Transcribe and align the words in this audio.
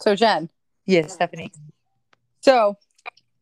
So, 0.00 0.14
Jen, 0.14 0.50
Yes, 0.84 1.14
Stephanie. 1.14 1.52
so 2.40 2.76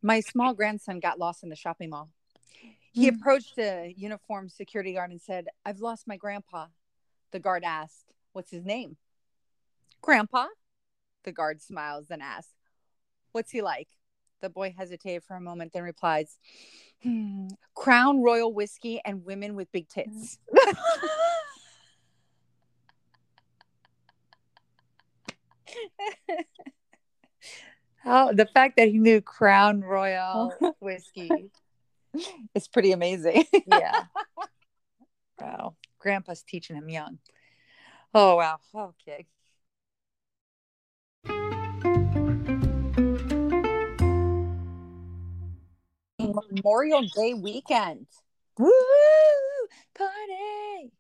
my 0.02 0.20
small 0.20 0.54
grandson 0.54 1.00
got 1.00 1.18
lost 1.18 1.42
in 1.42 1.48
the 1.48 1.56
shopping 1.56 1.90
mall. 1.90 2.10
He 2.92 3.08
Hmm. 3.08 3.16
approached 3.16 3.58
a 3.58 3.92
uniformed 3.96 4.52
security 4.52 4.94
guard 4.94 5.10
and 5.10 5.20
said, 5.20 5.48
I've 5.64 5.80
lost 5.80 6.06
my 6.06 6.16
grandpa. 6.16 6.68
The 7.32 7.40
guard 7.40 7.64
asked, 7.64 8.12
What's 8.32 8.50
his 8.50 8.64
name? 8.64 8.96
Grandpa? 10.00 10.48
The 11.24 11.32
guard 11.32 11.60
smiles 11.62 12.10
and 12.10 12.22
asks, 12.22 12.54
What's 13.32 13.50
he 13.50 13.62
like? 13.62 13.88
The 14.40 14.50
boy 14.50 14.74
hesitated 14.76 15.24
for 15.24 15.36
a 15.36 15.40
moment, 15.40 15.72
then 15.72 15.82
replies, 15.82 16.38
"Hmm, 17.02 17.48
Crown 17.74 18.22
Royal 18.22 18.52
whiskey 18.52 19.00
and 19.04 19.24
women 19.24 19.54
with 19.56 19.72
big 19.72 19.88
tits. 19.88 20.38
How 27.98 28.28
oh, 28.30 28.32
the 28.32 28.46
fact 28.46 28.76
that 28.76 28.88
he 28.88 28.98
knew 28.98 29.20
Crown 29.20 29.80
Royal 29.80 30.52
whiskey. 30.80 31.50
It's 32.54 32.68
pretty 32.68 32.92
amazing. 32.92 33.44
Yeah. 33.66 34.04
wow. 35.40 35.74
Grandpa's 35.98 36.42
teaching 36.42 36.76
him 36.76 36.88
young. 36.88 37.18
Oh 38.12 38.36
wow. 38.36 38.58
Okay. 38.74 39.26
Memorial 46.18 47.02
Day 47.14 47.34
weekend. 47.34 48.06
Woo! 48.58 48.70
Party. 49.94 50.92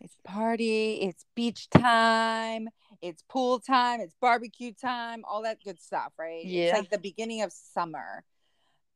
It's 0.00 0.16
party, 0.22 1.00
it's 1.00 1.24
beach 1.34 1.70
time, 1.70 2.68
it's 3.04 3.22
pool 3.28 3.60
time, 3.60 4.00
it's 4.00 4.14
barbecue 4.20 4.72
time, 4.72 5.24
all 5.28 5.42
that 5.42 5.58
good 5.62 5.78
stuff, 5.80 6.12
right? 6.18 6.42
Yeah. 6.44 6.64
It's 6.70 6.78
like 6.78 6.90
the 6.90 6.98
beginning 6.98 7.42
of 7.42 7.52
summer. 7.52 8.24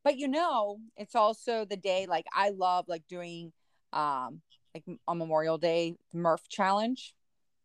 But 0.03 0.17
you 0.17 0.27
know, 0.27 0.79
it's 0.97 1.13
also 1.15 1.63
the 1.65 1.77
day 1.77 2.07
like 2.09 2.25
I 2.33 2.49
love 2.49 2.85
like 2.87 3.03
doing 3.07 3.51
um 3.93 4.41
like 4.73 4.83
on 5.07 5.17
Memorial 5.19 5.57
Day 5.59 5.95
Murph 6.13 6.47
challenge, 6.49 7.13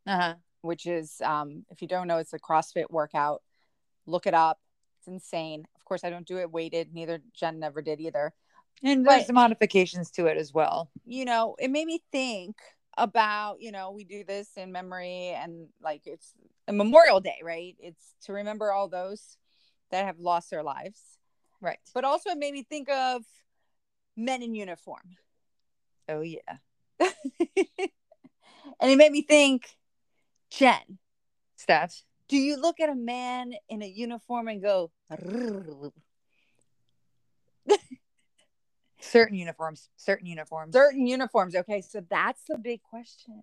Uh-huh. 0.06 0.34
which 0.60 0.86
is 0.86 1.20
um 1.22 1.64
if 1.70 1.80
you 1.80 1.88
don't 1.88 2.08
know 2.08 2.18
it's 2.18 2.34
a 2.34 2.38
CrossFit 2.38 2.90
workout. 2.90 3.42
Look 4.06 4.26
it 4.26 4.34
up. 4.34 4.58
It's 4.98 5.08
insane. 5.08 5.64
Of 5.76 5.84
course 5.86 6.04
I 6.04 6.10
don't 6.10 6.26
do 6.26 6.38
it 6.38 6.50
weighted, 6.50 6.92
neither 6.92 7.20
Jen 7.34 7.58
never 7.58 7.80
did 7.80 8.00
either. 8.00 8.34
And 8.82 9.06
there's 9.06 9.26
But- 9.28 9.34
modifications 9.34 10.10
to 10.12 10.26
it 10.26 10.36
as 10.36 10.52
well. 10.52 10.90
you 11.06 11.24
know, 11.24 11.56
it 11.58 11.70
made 11.70 11.86
me 11.86 12.02
think 12.12 12.56
about, 12.96 13.60
you 13.60 13.72
know, 13.72 13.90
we 13.90 14.04
do 14.04 14.24
this 14.24 14.48
in 14.56 14.72
memory 14.72 15.30
and 15.36 15.68
like 15.82 16.02
it's 16.06 16.34
a 16.68 16.72
Memorial 16.72 17.20
Day, 17.20 17.38
right? 17.42 17.76
It's 17.78 18.14
to 18.24 18.32
remember 18.32 18.72
all 18.72 18.88
those 18.88 19.36
that 19.90 20.06
have 20.06 20.18
lost 20.18 20.50
their 20.50 20.62
lives. 20.62 21.00
Right. 21.60 21.78
But 21.94 22.04
also 22.04 22.30
it 22.30 22.38
made 22.38 22.52
me 22.52 22.62
think 22.62 22.88
of 22.90 23.22
men 24.16 24.42
in 24.42 24.54
uniform. 24.54 25.16
Oh 26.08 26.20
yeah. 26.20 26.58
and 27.00 27.10
it 28.80 28.96
made 28.96 29.12
me 29.12 29.22
think, 29.22 29.68
Jen, 30.50 30.98
Steph. 31.56 32.02
do 32.28 32.36
you 32.36 32.60
look 32.60 32.80
at 32.80 32.90
a 32.90 32.94
man 32.94 33.54
in 33.68 33.82
a 33.82 33.86
uniform 33.86 34.48
and 34.48 34.62
go, 34.62 34.90
Certain 39.10 39.36
uniforms. 39.36 39.88
Certain 39.96 40.26
uniforms. 40.26 40.74
certain 40.74 41.06
uniforms. 41.06 41.54
Okay, 41.54 41.80
so 41.80 42.02
that's 42.08 42.42
the 42.48 42.58
big 42.58 42.82
question. 42.82 43.42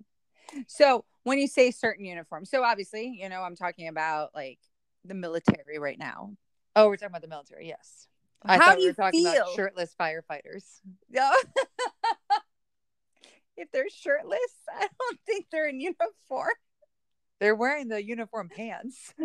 So 0.68 1.06
when 1.24 1.38
you 1.38 1.48
say 1.48 1.72
certain 1.72 2.06
uniforms, 2.06 2.50
so 2.50 2.64
obviously, 2.64 3.18
you 3.22 3.30
know, 3.30 3.42
I'm 3.42 3.56
talking 3.56 3.88
about 3.88 4.32
like 4.36 4.60
the 5.06 5.14
military 5.14 5.80
right 5.80 5.98
now. 5.98 6.32
Oh, 6.76 6.88
we're 6.88 6.96
talking 6.96 7.12
about 7.12 7.22
the 7.22 7.28
military. 7.28 7.68
Yes. 7.68 8.08
I 8.44 8.58
How 8.58 8.66
thought 8.66 8.72
do 8.74 8.78
we 8.78 8.84
you 8.84 8.90
were 8.90 8.94
talking 8.94 9.24
feel? 9.24 9.44
about 9.44 9.56
shirtless 9.56 9.96
firefighters. 10.00 10.64
Yeah. 11.10 11.32
if 13.58 13.72
they're 13.72 13.90
shirtless, 13.90 14.40
I 14.70 14.88
don't 15.00 15.20
think 15.26 15.46
they're 15.52 15.68
in 15.68 15.80
uniform. 15.80 16.50
They're 17.40 17.56
wearing 17.56 17.88
the 17.88 18.04
uniform 18.04 18.50
pants 18.50 19.14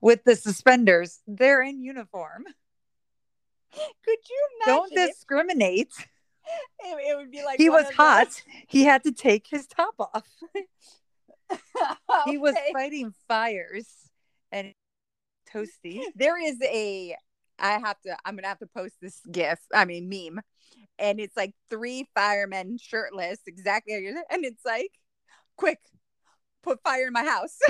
with 0.00 0.24
the 0.24 0.34
suspenders. 0.34 1.20
They're 1.26 1.62
in 1.62 1.82
uniform. 1.82 2.44
Don't 4.66 4.92
discriminate. 4.92 5.92
it, 6.80 7.10
it 7.10 7.16
would 7.16 7.30
be 7.30 7.42
like 7.44 7.58
he 7.58 7.70
was 7.70 7.90
hot. 7.90 8.42
He 8.68 8.84
had 8.84 9.04
to 9.04 9.12
take 9.12 9.46
his 9.46 9.66
top 9.66 9.94
off. 9.98 10.24
those- 10.54 10.64
He 12.26 12.38
was 12.38 12.54
fighting 12.72 13.12
fires 13.28 13.88
and 14.50 14.72
toasty. 15.52 16.00
there 16.14 16.40
is 16.42 16.56
a 16.62 17.16
I 17.58 17.78
have 17.78 18.00
to 18.02 18.16
I'm 18.24 18.36
gonna 18.36 18.48
have 18.48 18.58
to 18.60 18.66
post 18.66 18.94
this 19.00 19.20
gif, 19.30 19.58
I 19.72 19.84
mean 19.84 20.08
meme. 20.08 20.40
And 20.98 21.20
it's 21.20 21.36
like 21.36 21.54
three 21.70 22.08
firemen 22.14 22.78
shirtless, 22.78 23.38
exactly 23.46 23.94
and 24.30 24.44
it's 24.44 24.64
like, 24.64 24.90
quick, 25.56 25.78
put 26.62 26.80
fire 26.82 27.08
in 27.08 27.12
my 27.12 27.24
house. 27.24 27.58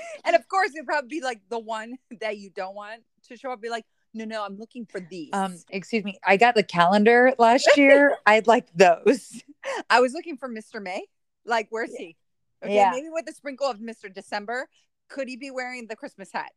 and 0.24 0.34
of 0.36 0.46
course 0.48 0.70
it'd 0.74 0.86
probably 0.86 1.08
be 1.08 1.20
like 1.20 1.40
the 1.48 1.58
one 1.58 1.96
that 2.20 2.38
you 2.38 2.50
don't 2.50 2.74
want 2.74 3.02
to 3.28 3.36
show 3.36 3.50
up, 3.50 3.60
be 3.60 3.68
like, 3.70 3.84
no, 4.14 4.24
no, 4.24 4.44
I'm 4.44 4.56
looking 4.58 4.86
for 4.86 5.00
these. 5.00 5.30
Um, 5.32 5.56
excuse 5.70 6.02
me. 6.04 6.18
I 6.26 6.36
got 6.36 6.54
the 6.54 6.62
calendar 6.62 7.34
last 7.38 7.68
year. 7.76 8.16
I'd 8.26 8.46
like 8.46 8.66
those. 8.74 9.42
I 9.90 10.00
was 10.00 10.12
looking 10.14 10.36
for 10.36 10.48
Mr. 10.48 10.82
May. 10.82 11.04
Like, 11.44 11.68
where's 11.70 11.94
he? 11.94 12.16
Okay, 12.64 12.74
Yeah. 12.74 12.90
maybe 12.90 13.08
with 13.10 13.28
a 13.28 13.32
sprinkle 13.32 13.66
of 13.66 13.78
Mr. 13.78 14.12
December. 14.12 14.68
Could 15.08 15.28
he 15.28 15.36
be 15.36 15.50
wearing 15.50 15.86
the 15.86 15.96
Christmas 15.96 16.30
hat? 16.32 16.52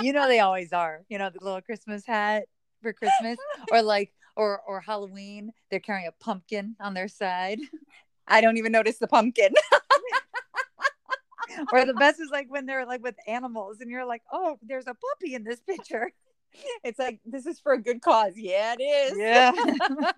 You 0.00 0.12
know 0.12 0.26
they 0.28 0.40
always 0.40 0.72
are. 0.72 1.02
You 1.08 1.18
know 1.18 1.30
the 1.30 1.44
little 1.44 1.60
Christmas 1.60 2.06
hat 2.06 2.44
for 2.82 2.92
Christmas, 2.92 3.36
or 3.70 3.82
like, 3.82 4.12
or 4.34 4.60
or 4.66 4.80
Halloween. 4.80 5.52
They're 5.70 5.78
carrying 5.78 6.06
a 6.08 6.12
pumpkin 6.24 6.74
on 6.80 6.94
their 6.94 7.06
side. 7.08 7.58
I 8.26 8.40
don't 8.40 8.56
even 8.56 8.72
notice 8.72 8.96
the 8.98 9.06
pumpkin. 9.08 9.52
Or 11.72 11.84
the 11.84 11.94
best 11.94 12.20
is 12.20 12.30
like 12.30 12.50
when 12.50 12.66
they're 12.66 12.86
like 12.86 13.02
with 13.02 13.16
animals, 13.26 13.80
and 13.80 13.90
you're 13.90 14.04
like, 14.04 14.22
oh, 14.32 14.58
there's 14.62 14.86
a 14.86 14.94
puppy 14.94 15.34
in 15.34 15.44
this 15.44 15.60
picture. 15.60 16.12
It's 16.82 16.98
like 16.98 17.20
this 17.24 17.46
is 17.46 17.60
for 17.60 17.74
a 17.74 17.80
good 17.80 18.02
cause. 18.02 18.32
Yeah, 18.34 18.74
it 18.76 18.82
is. 18.82 19.16
Yeah. 19.16 19.52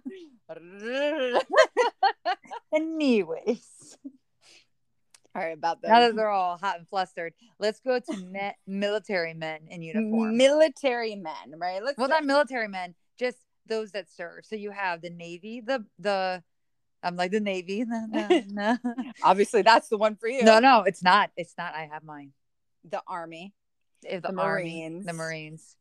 Anyways, 2.75 3.98
All 5.34 5.42
right, 5.42 5.52
about 5.52 5.82
now 5.82 6.00
that 6.00 6.12
the 6.12 6.16
they're 6.16 6.31
all 6.31 6.56
hot 6.56 6.78
and 6.78 6.88
flustered, 6.88 7.34
let's 7.58 7.81
go 7.81 7.98
to 7.98 8.52
military 8.66 9.34
men 9.34 9.60
in 9.69 9.82
uniform. 9.82 10.38
military 10.38 11.16
men, 11.16 11.58
right? 11.58 11.82
Let's 11.82 11.98
well, 11.98 12.08
not 12.08 12.25
military 12.25 12.69
men, 12.69 12.94
just 13.19 13.36
those 13.66 13.92
that 13.92 14.10
serve. 14.10 14.44
So 14.44 14.56
you 14.56 14.70
have 14.70 15.02
the 15.02 15.10
Navy, 15.10 15.60
the 15.60 15.84
the 15.98 16.42
I'm 17.02 17.16
like 17.16 17.30
the 17.32 17.40
Navy. 17.40 17.84
No, 17.86 18.06
no, 18.08 18.42
no. 18.48 18.78
obviously 19.22 19.62
that's 19.62 19.88
the 19.88 19.98
one 19.98 20.16
for 20.16 20.28
you. 20.28 20.44
no, 20.44 20.58
no, 20.60 20.82
it's 20.82 21.02
not. 21.02 21.30
It's 21.36 21.54
not. 21.58 21.74
I 21.74 21.88
have 21.92 22.04
mine. 22.04 22.32
the 22.84 23.02
army 23.06 23.52
The 24.02 24.20
the, 24.20 24.28
Army, 24.28 24.80
Marines. 24.82 25.06
the 25.06 25.12
Marines, 25.12 25.76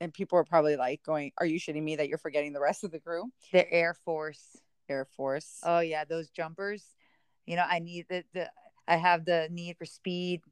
and 0.00 0.12
people 0.12 0.38
are 0.38 0.44
probably 0.44 0.76
like 0.76 1.02
going, 1.04 1.32
"Are 1.38 1.46
you 1.46 1.58
shitting 1.60 1.82
me 1.82 1.96
that 1.96 2.08
you're 2.08 2.18
forgetting 2.18 2.52
the 2.52 2.60
rest 2.60 2.84
of 2.84 2.90
the 2.90 2.98
crew?" 3.00 3.24
the 3.52 3.70
Air 3.72 3.94
Force. 4.04 4.56
Air 4.88 5.04
Force. 5.16 5.58
Oh 5.64 5.80
yeah, 5.80 6.04
those 6.04 6.28
jumpers. 6.30 6.84
You 7.46 7.56
know, 7.56 7.64
I 7.68 7.78
need 7.80 8.06
the, 8.08 8.24
the 8.34 8.50
I 8.86 8.96
have 8.96 9.24
the 9.24 9.48
need 9.50 9.76
for 9.78 9.84
speed. 9.84 10.42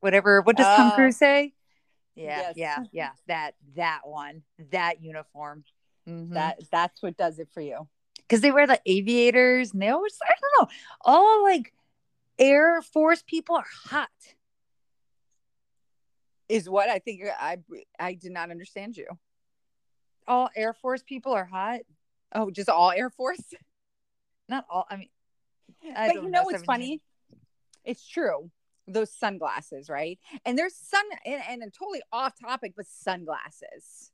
Whatever. 0.00 0.40
What 0.42 0.56
does 0.56 0.66
Tom 0.76 0.88
Uh, 0.88 0.94
Cruise 0.94 1.16
say? 1.16 1.54
Yeah, 2.14 2.52
yes. 2.54 2.54
yeah, 2.56 2.78
yeah. 2.92 3.10
That 3.28 3.54
that 3.76 4.00
one, 4.04 4.42
that 4.70 5.02
uniform. 5.02 5.64
Mhm. 6.08 6.34
That 6.34 6.58
that's 6.70 7.02
what 7.02 7.16
does 7.16 7.38
it 7.38 7.48
for 7.54 7.60
you. 7.62 7.88
Because 8.32 8.40
they 8.40 8.50
wear 8.50 8.66
the 8.66 8.80
aviators 8.86 9.74
and 9.74 9.82
they 9.82 9.90
always 9.90 10.16
I 10.26 10.32
don't 10.40 10.62
know. 10.62 10.74
All 11.02 11.42
like 11.42 11.74
Air 12.38 12.80
Force 12.80 13.22
people 13.26 13.56
are 13.56 13.66
hot. 13.84 14.08
Is 16.48 16.66
what 16.66 16.88
I 16.88 16.98
think. 16.98 17.24
I 17.38 17.58
I 18.00 18.14
did 18.14 18.32
not 18.32 18.50
understand 18.50 18.96
you. 18.96 19.06
All 20.26 20.48
Air 20.56 20.72
Force 20.72 21.02
people 21.02 21.32
are 21.32 21.44
hot. 21.44 21.80
Oh, 22.34 22.50
just 22.50 22.70
all 22.70 22.90
Air 22.90 23.10
Force. 23.10 23.42
Not 24.48 24.64
all. 24.70 24.86
I 24.90 24.96
mean, 24.96 25.08
I 25.94 26.08
but 26.08 26.14
don't 26.14 26.24
you 26.24 26.30
know 26.30 26.44
what's 26.44 26.64
17. 26.64 26.66
funny? 26.66 27.02
It's 27.84 28.06
true. 28.08 28.50
Those 28.88 29.12
sunglasses, 29.12 29.90
right? 29.90 30.18
And 30.46 30.58
there's 30.58 30.74
sun 30.74 31.04
and, 31.26 31.42
and 31.50 31.62
a 31.62 31.70
totally 31.70 32.00
off 32.10 32.32
topic, 32.40 32.72
but 32.76 32.86
sunglasses. 32.86 34.11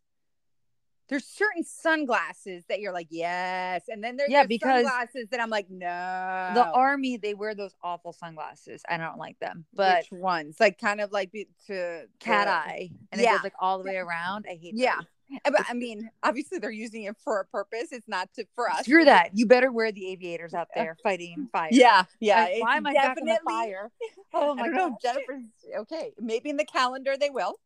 There's 1.09 1.25
certain 1.25 1.65
sunglasses 1.65 2.65
that 2.69 2.81
you're 2.81 2.93
like, 2.93 3.09
yes. 3.11 3.83
And 3.89 4.03
then 4.05 4.17
there's 4.17 4.31
Yeah, 4.31 4.45
because 4.45 4.85
sunglasses 4.85 5.29
that 5.31 5.41
I'm 5.41 5.51
like, 5.51 5.71
no. 5.71 6.51
The 6.55 6.65
army 6.75 7.17
they 7.17 7.35
wear 7.35 7.55
those 7.55 7.75
awful 7.83 8.13
sunglasses. 8.13 8.83
I 8.89 8.97
don't 8.99 9.19
like 9.19 9.39
them, 9.41 9.65
but 9.75 10.05
which 10.11 10.21
ones? 10.21 10.57
Like 10.61 10.79
kind 10.79 11.01
of 11.01 11.11
like 11.13 11.33
be- 11.33 11.49
to 11.67 12.03
cat 12.21 12.47
the- 12.47 12.53
eye 12.53 12.91
and 13.13 13.21
it 13.21 13.25
goes 13.27 13.43
like 13.43 13.55
all 13.61 13.79
the 13.79 13.85
way 13.85 13.97
around. 13.97 14.47
I 14.49 14.55
hate. 14.61 14.75
Yeah. 14.75 14.97
those. 14.97 15.07
But 15.45 15.67
I 15.69 15.75
mean, 15.75 16.09
obviously 16.23 16.59
they're 16.59 16.71
using 16.71 17.03
it 17.03 17.15
for 17.23 17.41
a 17.41 17.45
purpose. 17.45 17.93
It's 17.93 18.09
not 18.09 18.33
to 18.37 18.47
for 18.55 18.71
us. 18.71 18.85
Screw 18.87 19.05
that. 19.05 19.31
You 19.35 19.45
better 19.45 19.71
wear 19.71 19.93
the 19.93 20.11
aviators 20.11 20.55
out 20.55 20.69
there 20.75 20.97
fighting 21.03 21.49
fire. 21.53 21.69
Yeah, 21.71 22.05
yeah. 22.19 22.45
Like, 22.45 22.63
why 22.63 22.77
am 22.79 22.87
I 22.87 22.95
back 22.95 23.09
on 23.19 23.27
definitely- 23.27 23.45
fire? 23.47 23.91
Oh 24.33 24.55
my 24.55 24.69
know, 24.69 24.89
god. 24.91 24.99
Jennifer's 25.03 25.43
okay. 25.81 26.13
Maybe 26.19 26.49
in 26.49 26.57
the 26.57 26.65
calendar 26.65 27.15
they 27.19 27.29
will, 27.29 27.57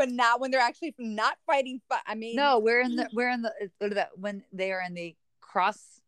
but 0.00 0.10
not 0.10 0.40
when 0.40 0.50
they're 0.50 0.60
actually 0.60 0.94
not 0.98 1.36
fighting. 1.46 1.78
Fi- 1.86 2.00
I 2.06 2.14
mean, 2.14 2.34
No, 2.34 2.58
we're 2.58 2.80
in 2.80 2.96
the 2.96 3.06
we're 3.12 3.28
in 3.30 3.42
the 3.42 3.52
that 3.80 4.10
when 4.16 4.42
they 4.50 4.72
are 4.72 4.80
in 4.80 4.94
the 4.94 5.14
cross 5.42 6.00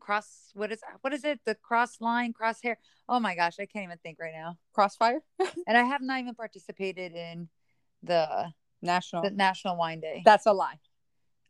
cross 0.00 0.50
what 0.54 0.72
is 0.72 0.80
what 1.02 1.12
is 1.12 1.22
it? 1.24 1.38
The 1.44 1.54
cross 1.54 2.00
line, 2.00 2.32
crosshair. 2.32 2.74
Oh 3.08 3.20
my 3.20 3.36
gosh, 3.36 3.56
I 3.60 3.66
can't 3.66 3.84
even 3.84 3.98
think 3.98 4.18
right 4.20 4.32
now. 4.34 4.58
crossfire 4.72 5.20
And 5.68 5.78
I 5.78 5.84
have 5.84 6.02
not 6.02 6.18
even 6.20 6.34
participated 6.34 7.12
in 7.14 7.48
the 8.02 8.52
national. 8.82 9.22
the 9.22 9.30
National 9.30 9.76
Wine 9.76 10.00
Day. 10.00 10.22
That's 10.24 10.46
a 10.46 10.52
lie. 10.52 10.80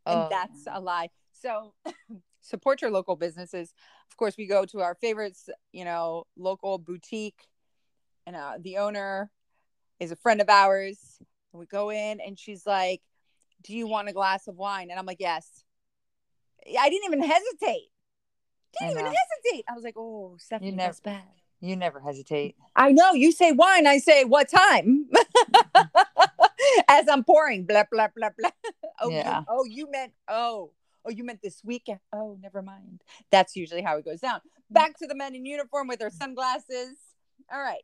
and 0.05 0.19
Oh. 0.21 0.29
that's 0.31 0.67
a 0.71 0.81
lie. 0.81 1.09
So 1.32 1.73
support 2.43 2.82
your 2.82 2.91
local 2.91 3.17
businesses. 3.17 3.73
Of 4.11 4.17
course, 4.19 4.35
we 4.37 4.47
go 4.47 4.67
to 4.67 4.81
our 4.81 4.97
favorites, 4.97 5.49
you 5.73 5.87
know, 5.87 6.27
local 6.37 6.77
boutique, 6.79 7.49
and 8.27 8.37
uh, 8.37 8.59
the 8.61 8.77
owner 8.77 9.31
is 9.99 10.11
a 10.11 10.17
friend 10.17 10.41
of 10.43 10.49
ours. 10.50 10.99
And 11.52 11.61
we 11.61 11.67
go 11.67 11.91
in, 11.91 12.20
and 12.20 12.38
she's 12.38 12.67
like, 12.67 13.02
"Do 13.62 13.75
you 13.75 13.87
want 13.87 14.08
a 14.08 14.12
glass 14.12 14.47
of 14.49 14.56
wine?" 14.56 14.91
And 14.91 14.99
I'm 14.99 15.06
like, 15.06 15.20
"Yes." 15.20 15.64
I 16.79 16.88
didn't 16.91 17.06
even 17.06 17.23
hesitate. 17.23 17.88
I 18.81 18.85
Didn't 18.87 18.91
even 19.00 19.05
hesitate. 19.06 19.64
I 19.69 19.75
was 19.75 19.82
like, 19.82 19.94
"Oh, 19.97 20.37
Stephanie, 20.38 20.70
You 20.70 20.76
never- 20.76 20.88
that's 20.88 21.00
bad." 21.00 21.23
You 21.62 21.76
never 21.76 22.00
hesitate. 22.00 22.56
I 22.75 22.93
know 22.93 23.12
you 23.12 23.32
say 23.32 23.52
wine. 23.52 23.87
I 23.87 23.99
say 23.99 24.25
what 24.25 24.49
time? 24.49 25.11
As 26.88 27.08
I'm 27.08 27.23
pouring, 27.25 27.64
blah 27.67 27.85
blah 27.91 28.08
blah 28.14 28.31
blah. 28.38 28.50
Oh, 29.03 29.08
Yeah. 29.11 29.41
you, 29.41 29.44
oh, 29.49 29.64
you 29.64 29.91
meant 29.91 30.12
oh, 30.29 30.73
oh, 31.06 31.11
you 31.11 31.25
meant 31.25 31.41
this 31.43 31.62
weekend. 31.64 32.00
Oh, 32.12 32.37
never 32.43 32.61
mind. 32.62 33.03
That's 33.31 33.56
usually 33.56 33.81
how 33.82 33.96
it 33.96 34.05
goes 34.05 34.20
down. 34.20 34.41
Mm. 34.41 34.75
Back 34.75 34.99
to 34.99 35.06
the 35.06 35.14
men 35.14 35.35
in 35.35 35.46
uniform 35.46 35.88
with 35.88 35.99
their 35.99 36.11
sunglasses. 36.11 36.96
All 37.53 37.61
right. 37.61 37.82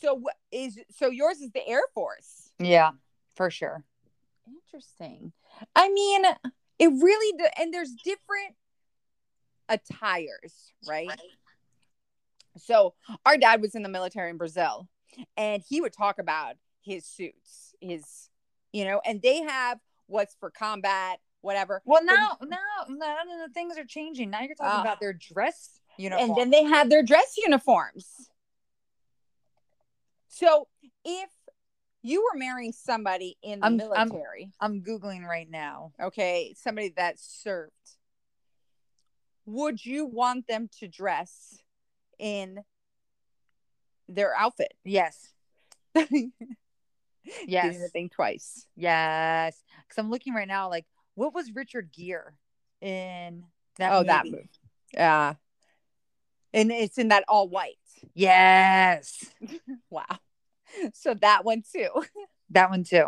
So 0.00 0.14
what 0.14 0.34
is 0.50 0.78
so 0.90 1.08
yours 1.10 1.40
is 1.40 1.50
the 1.52 1.66
Air 1.66 1.82
Force. 1.94 2.41
Yeah, 2.58 2.92
for 3.34 3.50
sure. 3.50 3.84
Interesting. 4.46 5.32
I 5.76 5.88
mean, 5.90 6.24
it 6.78 6.88
really 6.88 7.36
do, 7.38 7.44
and 7.58 7.72
there's 7.72 7.92
different 7.92 8.54
attires, 9.68 10.72
right? 10.88 11.10
So 12.56 12.94
our 13.24 13.36
dad 13.36 13.60
was 13.62 13.74
in 13.74 13.82
the 13.82 13.88
military 13.88 14.30
in 14.30 14.36
Brazil, 14.36 14.88
and 15.36 15.62
he 15.68 15.80
would 15.80 15.92
talk 15.92 16.18
about 16.18 16.56
his 16.82 17.06
suits, 17.06 17.74
his, 17.80 18.28
you 18.72 18.84
know, 18.84 19.00
and 19.04 19.22
they 19.22 19.42
have 19.42 19.78
what's 20.06 20.34
for 20.38 20.50
combat, 20.50 21.20
whatever. 21.40 21.80
Well, 21.84 22.04
now, 22.04 22.36
now, 22.42 22.56
now 22.88 23.16
the 23.46 23.52
things 23.54 23.78
are 23.78 23.84
changing. 23.84 24.30
Now 24.30 24.40
you're 24.42 24.54
talking 24.54 24.78
Ah. 24.78 24.80
about 24.82 25.00
their 25.00 25.12
dress 25.12 25.80
uniform. 25.96 26.30
And 26.30 26.36
then 26.36 26.50
they 26.50 26.64
have 26.64 26.90
their 26.90 27.02
dress 27.02 27.34
uniforms. 27.38 28.28
So 30.28 30.68
if 31.04 31.30
you 32.02 32.22
were 32.22 32.38
marrying 32.38 32.72
somebody 32.72 33.36
in 33.42 33.60
the 33.60 33.66
I'm- 33.66 33.80
I'm- 33.80 34.08
military, 34.08 34.52
I'm 34.60 34.82
googling 34.82 35.24
right 35.26 35.48
now. 35.48 35.92
okay, 36.00 36.54
somebody 36.56 36.90
that 36.96 37.18
served, 37.18 37.72
would 39.46 39.84
you 39.84 40.04
want 40.06 40.46
them 40.46 40.68
to 40.80 40.88
dress 40.88 41.60
in 42.18 42.64
their 44.08 44.34
outfit? 44.36 44.74
Yes, 44.84 45.32
yes, 47.46 47.90
think 47.92 48.12
twice. 48.12 48.66
yes. 48.76 49.62
Because 49.86 49.98
I'm 49.98 50.10
looking 50.10 50.34
right 50.34 50.48
now. 50.48 50.68
Like, 50.68 50.86
what 51.14 51.34
was 51.34 51.52
Richard 51.54 51.90
Gere 51.92 52.32
in 52.80 53.44
that? 53.76 53.92
oh, 53.92 54.02
that 54.04 54.24
movie? 54.24 54.36
movie. 54.36 54.50
Yeah. 54.94 55.34
And 56.54 56.70
it's 56.70 56.98
in 56.98 57.08
that 57.08 57.24
all 57.28 57.48
white. 57.48 57.76
Yes, 58.14 59.24
Wow. 59.90 60.04
So 60.94 61.14
that 61.14 61.44
one 61.44 61.62
too. 61.70 61.88
that 62.50 62.70
one 62.70 62.84
too. 62.84 63.06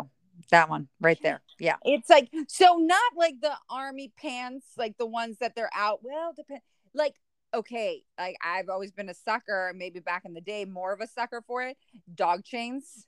That 0.51 0.69
one 0.69 0.87
right 0.99 1.17
there. 1.23 1.41
Yeah. 1.59 1.77
It's 1.83 2.09
like 2.09 2.29
so 2.47 2.75
not 2.77 3.13
like 3.15 3.35
the 3.41 3.53
army 3.69 4.11
pants, 4.17 4.65
like 4.77 4.97
the 4.97 5.05
ones 5.05 5.37
that 5.39 5.55
they're 5.55 5.69
out. 5.73 5.99
Well, 6.03 6.33
depend 6.35 6.61
like 6.93 7.15
okay, 7.53 8.03
like 8.19 8.35
I've 8.43 8.67
always 8.69 8.91
been 8.91 9.09
a 9.09 9.13
sucker, 9.13 9.71
maybe 9.75 9.99
back 10.01 10.23
in 10.25 10.33
the 10.33 10.41
day, 10.41 10.65
more 10.65 10.91
of 10.93 10.99
a 11.01 11.07
sucker 11.07 11.41
for 11.47 11.63
it. 11.63 11.77
Dog 12.13 12.43
chains. 12.43 13.07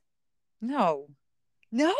No, 0.62 1.07
No. 1.71 1.94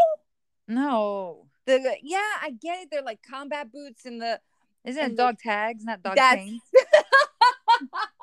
no. 0.68 1.46
The 1.66 1.98
yeah, 2.02 2.20
I 2.42 2.52
get 2.52 2.84
it. 2.84 2.88
They're 2.92 3.02
like 3.02 3.20
combat 3.22 3.72
boots 3.72 4.06
and 4.06 4.22
the 4.22 4.40
Isn't 4.86 5.12
it 5.12 5.18
dog 5.18 5.38
tags, 5.40 5.84
not 5.84 6.02
dog 6.02 6.16
That's- 6.16 6.46
chains? 6.46 6.62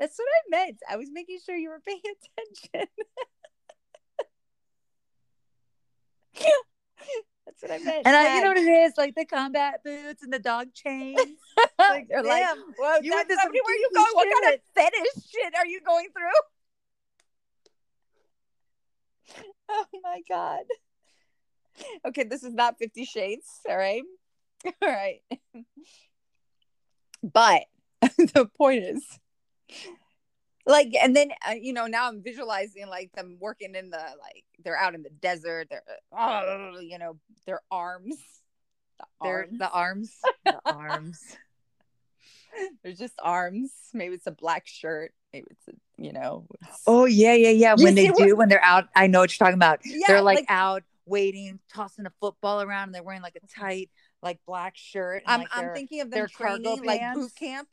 That's 0.00 0.18
what 0.18 0.26
I 0.26 0.64
meant. 0.64 0.78
I 0.90 0.96
was 0.96 1.10
making 1.12 1.40
sure 1.44 1.54
you 1.54 1.68
were 1.68 1.82
paying 1.86 2.00
attention. 2.00 2.88
That's 7.44 7.62
what 7.62 7.70
I 7.70 7.78
meant. 7.84 8.06
And 8.06 8.16
I, 8.16 8.36
you 8.36 8.42
know 8.42 8.48
what 8.48 8.56
it 8.56 8.66
is, 8.66 8.94
like 8.96 9.14
the 9.14 9.26
combat 9.26 9.84
boots 9.84 10.22
and 10.22 10.32
the 10.32 10.38
dog 10.38 10.68
chains. 10.74 11.18
Like, 11.78 12.08
They're 12.08 12.22
like, 12.22 12.46
well, 12.78 13.02
you 13.02 13.12
you 13.12 13.20
into 13.20 13.34
some 13.34 13.50
where 13.52 13.62
are 13.62 13.74
you? 13.74 13.90
What 14.12 14.28
kind 14.42 14.54
of 14.54 14.60
fetish 14.74 15.24
shit 15.30 15.54
are 15.56 15.66
you 15.66 15.80
going 15.80 16.08
through? 16.12 16.40
Oh 19.68 19.86
my 20.02 20.20
god. 20.28 20.64
Okay, 22.06 22.24
this 22.24 22.42
is 22.44 22.52
not 22.52 22.78
Fifty 22.78 23.04
Shades. 23.04 23.60
All 23.68 23.76
right, 23.76 24.02
all 24.64 24.72
right. 24.82 25.20
But 27.22 27.62
the 28.16 28.48
point 28.56 28.84
is, 28.84 29.04
like, 30.66 30.92
and 31.00 31.14
then 31.16 31.30
uh, 31.48 31.52
you 31.52 31.72
know 31.72 31.86
now 31.86 32.08
I'm 32.08 32.22
visualizing 32.22 32.86
like 32.88 33.12
them 33.12 33.36
working 33.40 33.74
in 33.74 33.90
the 33.90 33.98
like 33.98 34.44
they're 34.62 34.76
out 34.76 34.94
in 34.94 35.02
the 35.02 35.10
desert. 35.10 35.68
They're 35.70 35.82
oh, 36.16 36.78
you 36.80 36.98
know 36.98 37.16
their 37.46 37.60
arms. 37.70 38.16
The 38.98 39.04
they're 39.22 39.38
arms. 39.40 39.58
the 39.58 39.70
arms. 39.70 40.12
The 40.44 40.60
arms. 40.64 41.20
There's 42.82 42.98
just 42.98 43.14
arms. 43.22 43.70
Maybe 43.94 44.14
it's 44.14 44.26
a 44.26 44.32
black 44.32 44.66
shirt. 44.66 45.12
Maybe 45.32 45.46
it's 45.50 45.68
a, 45.68 45.72
you 46.02 46.12
know. 46.12 46.46
it's- 46.60 46.82
Oh 46.86 47.04
yeah, 47.04 47.34
yeah, 47.34 47.50
yeah. 47.50 47.74
You 47.78 47.84
When 47.84 47.94
they 47.94 48.08
what- 48.10 48.18
do, 48.18 48.36
when 48.36 48.48
they're 48.48 48.62
out, 48.62 48.88
I 48.94 49.06
know 49.06 49.20
what 49.20 49.30
you're 49.38 49.44
talking 49.46 49.58
about. 49.58 49.80
yeah, 49.84 50.06
they're 50.08 50.22
like, 50.22 50.44
out 50.48 50.82
waiting, 51.06 51.60
tossing 51.72 52.06
a 52.06 52.12
football 52.20 52.60
around, 52.60 52.88
and 52.88 52.94
they're 52.94 53.02
wearing 53.02 53.22
like 53.22 53.38
a 53.42 53.46
tight, 53.60 53.90
like 54.22 54.40
black 54.46 54.76
shirt. 54.76 55.22
And, 55.26 55.32
I'm, 55.32 55.40
like, 55.40 55.48
I'm 55.52 55.74
thinking 55.74 56.00
of 56.00 56.10
their 56.10 56.24
them 56.26 56.30
cargo 56.36 56.76
training 56.76 56.84
like 56.84 57.14
boot 57.14 57.34
camp. 57.36 57.68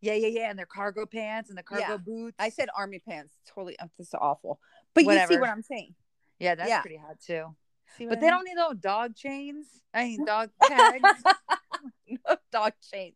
Yeah, 0.00 0.14
yeah, 0.14 0.28
yeah, 0.28 0.50
and 0.50 0.58
their 0.58 0.66
cargo 0.66 1.06
pants 1.06 1.48
and 1.48 1.58
the 1.58 1.62
cargo 1.62 1.84
Yeah. 1.92 1.96
boots. 1.96 2.36
I 2.38 2.48
said 2.50 2.68
army 2.76 2.98
pants. 2.98 3.34
Totally, 3.46 3.78
uh, 3.78 3.86
this 3.98 4.08
is 4.08 4.14
awful. 4.14 4.60
But 4.94 5.04
you 5.04 5.26
see 5.26 5.38
what 5.38 5.48
I'm 5.50 5.62
saying. 5.62 5.94
yeah, 6.38 6.54
that's 6.54 6.68
yeah. 6.68 6.80
pretty 6.80 6.96
hot 6.98 7.20
too. 7.20 7.54
But 7.98 8.04
I 8.04 8.14
they 8.16 8.20
mean? 8.22 8.30
don't 8.30 8.44
need 8.44 8.54
no 8.56 8.72
dog 8.74 9.14
chains. 9.14 9.66
I 9.94 10.04
mean, 10.04 10.24
dog 10.26 10.50
tags. 10.62 11.22
no 12.08 12.36
dog 12.52 12.72
chains. 12.92 13.14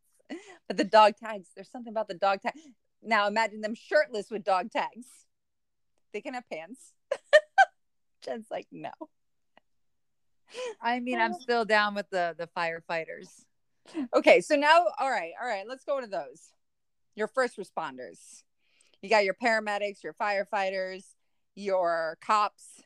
But 0.69 0.77
the 0.77 0.85
dog 0.85 1.15
tags, 1.23 1.49
there's 1.55 1.71
something 1.71 1.93
about 1.93 2.09
the 2.09 2.15
dog 2.15 2.41
tag. 2.43 2.55
Now 3.03 3.27
imagine 3.27 3.61
them 3.61 3.75
shirtless 3.75 4.31
with 4.31 4.45
dog 4.45 4.71
tags. 4.71 5.07
They 6.13 6.21
can 6.21 6.35
have 6.35 6.49
pants. 6.51 6.93
Jen's 8.25 8.47
like, 8.51 8.67
no. 8.71 8.91
I 10.83 11.01
mean, 11.01 11.21
I'm 11.21 11.35
still 11.35 11.65
down 11.65 11.95
with 11.95 12.11
the 12.11 12.35
the 12.37 12.49
firefighters. 12.57 13.45
Okay, 14.15 14.41
so 14.41 14.57
now, 14.57 14.85
all 14.99 15.11
right, 15.11 15.33
all 15.41 15.49
right, 15.49 15.65
let's 15.67 15.85
go 15.85 16.01
to 16.01 16.07
those. 16.07 16.53
Your 17.15 17.29
first 17.29 17.57
responders. 17.57 18.43
You 19.03 19.09
got 19.09 19.25
your 19.25 19.35
paramedics, 19.35 20.03
your 20.03 20.15
firefighters, 20.15 21.05
your 21.55 22.19
cops. 22.21 22.83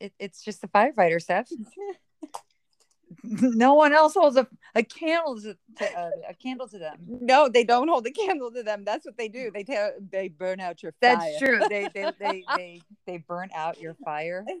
It, 0.00 0.12
it's 0.18 0.42
just 0.42 0.60
the 0.60 0.68
firefighter, 0.68 1.20
Steph. 1.20 1.48
no 3.24 3.74
one 3.74 3.92
else 3.92 4.14
holds 4.14 4.36
a, 4.36 4.46
a 4.74 4.82
candle 4.82 5.40
to, 5.40 5.56
to 5.76 5.98
uh, 5.98 6.10
a 6.28 6.34
candle 6.34 6.68
to 6.68 6.78
them. 6.78 6.98
No, 7.06 7.48
they 7.48 7.64
don't 7.64 7.88
hold 7.88 8.06
a 8.06 8.10
candle 8.10 8.50
to 8.52 8.62
them. 8.62 8.84
That's 8.84 9.04
what 9.04 9.16
they 9.16 9.28
do. 9.28 9.50
They 9.50 9.64
tell 9.64 9.92
they 10.10 10.28
burn 10.28 10.60
out 10.60 10.82
your 10.82 10.92
fire. 11.00 11.18
That's 11.18 11.38
true. 11.38 11.60
They 11.68 11.88
they, 11.94 12.12
they 12.20 12.44
they 12.54 12.82
they 13.06 13.16
burn 13.18 13.50
out 13.54 13.80
your 13.80 13.94
fire. 14.04 14.44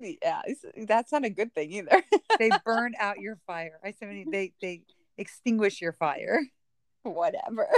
Yeah, 0.00 0.42
that's 0.86 1.10
not 1.10 1.24
a 1.24 1.28
good 1.28 1.52
thing 1.56 1.72
either. 1.72 2.04
They 2.38 2.52
burn 2.64 2.94
out 3.00 3.18
your 3.18 3.36
fire. 3.48 3.80
I 3.82 3.90
said 3.90 4.26
they 4.30 4.52
they 4.62 4.82
extinguish 5.18 5.80
your 5.80 5.92
fire. 5.92 6.40
Whatever. 7.02 7.68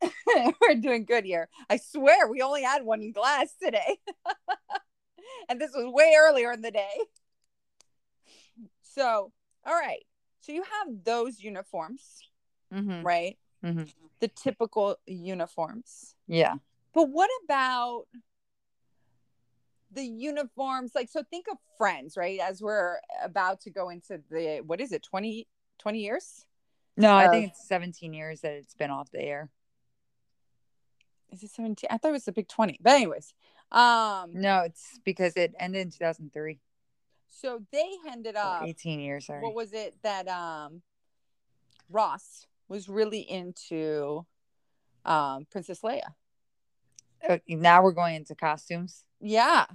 We're 0.60 0.74
doing 0.80 1.04
good 1.04 1.24
here. 1.24 1.48
I 1.70 1.76
swear 1.78 2.28
we 2.28 2.42
only 2.42 2.62
had 2.62 2.84
one 2.84 3.12
glass 3.12 3.54
today. 3.62 3.98
and 5.48 5.60
this 5.60 5.70
was 5.74 5.92
way 5.92 6.14
earlier 6.18 6.52
in 6.52 6.60
the 6.62 6.70
day. 6.70 6.96
So, 8.82 9.32
all 9.66 9.74
right. 9.74 10.04
So 10.40 10.52
you 10.52 10.62
have 10.62 11.04
those 11.04 11.40
uniforms, 11.40 12.02
Mm-hmm. 12.72 13.02
right? 13.02 13.38
Mhm. 13.64 13.90
The 14.20 14.28
typical 14.28 14.96
uniforms. 15.06 16.14
Yeah. 16.26 16.54
But 16.92 17.08
what 17.08 17.30
about 17.44 18.04
the 19.92 20.04
uniforms? 20.04 20.92
Like, 20.94 21.08
so 21.08 21.22
think 21.30 21.46
of 21.50 21.56
Friends, 21.76 22.16
right? 22.16 22.40
As 22.40 22.60
we're 22.60 22.96
about 23.22 23.60
to 23.62 23.70
go 23.70 23.88
into 23.88 24.20
the 24.30 24.62
what 24.66 24.80
is 24.80 24.92
it, 24.92 25.02
20, 25.02 25.46
20 25.78 25.98
years? 26.00 26.44
No, 26.96 27.14
I 27.14 27.28
think 27.28 27.50
it's 27.50 27.68
17 27.68 28.12
years 28.12 28.40
that 28.40 28.52
it's 28.52 28.74
been 28.74 28.90
off 28.90 29.10
the 29.12 29.20
air. 29.22 29.48
Is 31.30 31.42
it 31.42 31.50
17? 31.50 31.88
I 31.90 31.98
thought 31.98 32.08
it 32.08 32.12
was 32.12 32.24
the 32.24 32.32
big 32.32 32.48
20. 32.48 32.78
But 32.82 32.94
anyways, 32.94 33.32
um, 33.70 34.32
No, 34.34 34.60
it's 34.62 34.98
because 35.04 35.36
it 35.36 35.54
ended 35.60 35.82
in 35.82 35.90
2003. 35.92 36.58
so 37.28 37.60
they 37.70 37.92
ended 38.10 38.34
up 38.34 38.62
18 38.64 38.98
years, 38.98 39.26
sorry. 39.26 39.42
what 39.42 39.54
was 39.54 39.72
it 39.72 39.94
that 40.02 40.26
um 40.26 40.82
Ross 41.90 42.46
was 42.68 42.88
really 42.88 43.20
into 43.20 44.26
um 45.04 45.46
Princess 45.50 45.80
Leia. 45.82 46.14
Uh, 47.26 47.38
now 47.48 47.82
we're 47.82 47.92
going 47.92 48.16
into 48.16 48.34
costumes. 48.34 49.04
Yeah. 49.20 49.66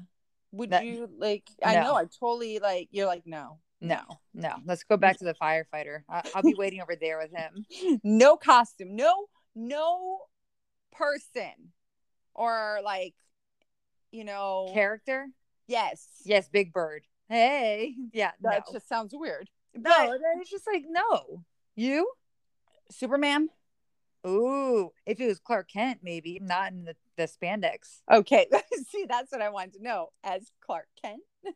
Would 0.52 0.70
That- 0.70 0.86
you 0.86 1.10
like 1.18 1.48
I 1.64 1.76
no. 1.76 1.84
know 1.84 1.96
I 1.96 2.06
totally 2.06 2.60
like 2.60 2.90
you're 2.92 3.08
like 3.08 3.24
no. 3.26 3.60
No, 3.82 4.00
no. 4.34 4.56
Let's 4.66 4.84
go 4.84 4.96
back 4.96 5.18
to 5.18 5.26
the 5.26 5.34
firefighter. 5.34 6.04
I- 6.08 6.30
I'll 6.36 6.44
be 6.44 6.54
waiting 6.54 6.80
over 6.82 6.96
there 6.96 7.18
with 7.18 7.32
him. 7.32 7.66
No 8.04 8.38
costume. 8.38 8.96
No 8.96 9.26
no 9.56 10.20
person 10.92 11.74
or 12.34 12.80
like 12.84 13.14
you 14.12 14.24
know 14.24 14.70
Character? 14.74 15.28
yes. 15.68 16.08
Yes, 16.24 16.48
Big 16.50 16.72
Bird. 16.72 17.04
Hey, 17.30 17.96
yeah, 18.12 18.32
That 18.42 18.64
no. 18.68 18.74
just 18.74 18.88
sounds 18.88 19.14
weird. 19.16 19.50
no, 19.74 19.90
But 19.90 20.20
it's 20.40 20.52
just 20.52 20.68
like 20.68 20.84
no. 20.88 21.44
You? 21.76 22.12
Superman? 22.92 23.50
Ooh, 24.26 24.92
if 25.06 25.20
it 25.20 25.28
was 25.28 25.40
Clark 25.40 25.70
Kent, 25.70 26.00
maybe 26.02 26.40
not 26.42 26.72
in 26.72 26.86
the, 26.86 26.96
the 27.18 27.24
spandex. 27.24 28.00
Okay. 28.12 28.48
See, 28.90 29.06
that's 29.08 29.32
what 29.32 29.42
I 29.42 29.50
wanted 29.50 29.74
to 29.74 29.84
know. 29.84 30.10
As 30.24 30.52
Clark 30.66 30.88
Kent. 31.04 31.22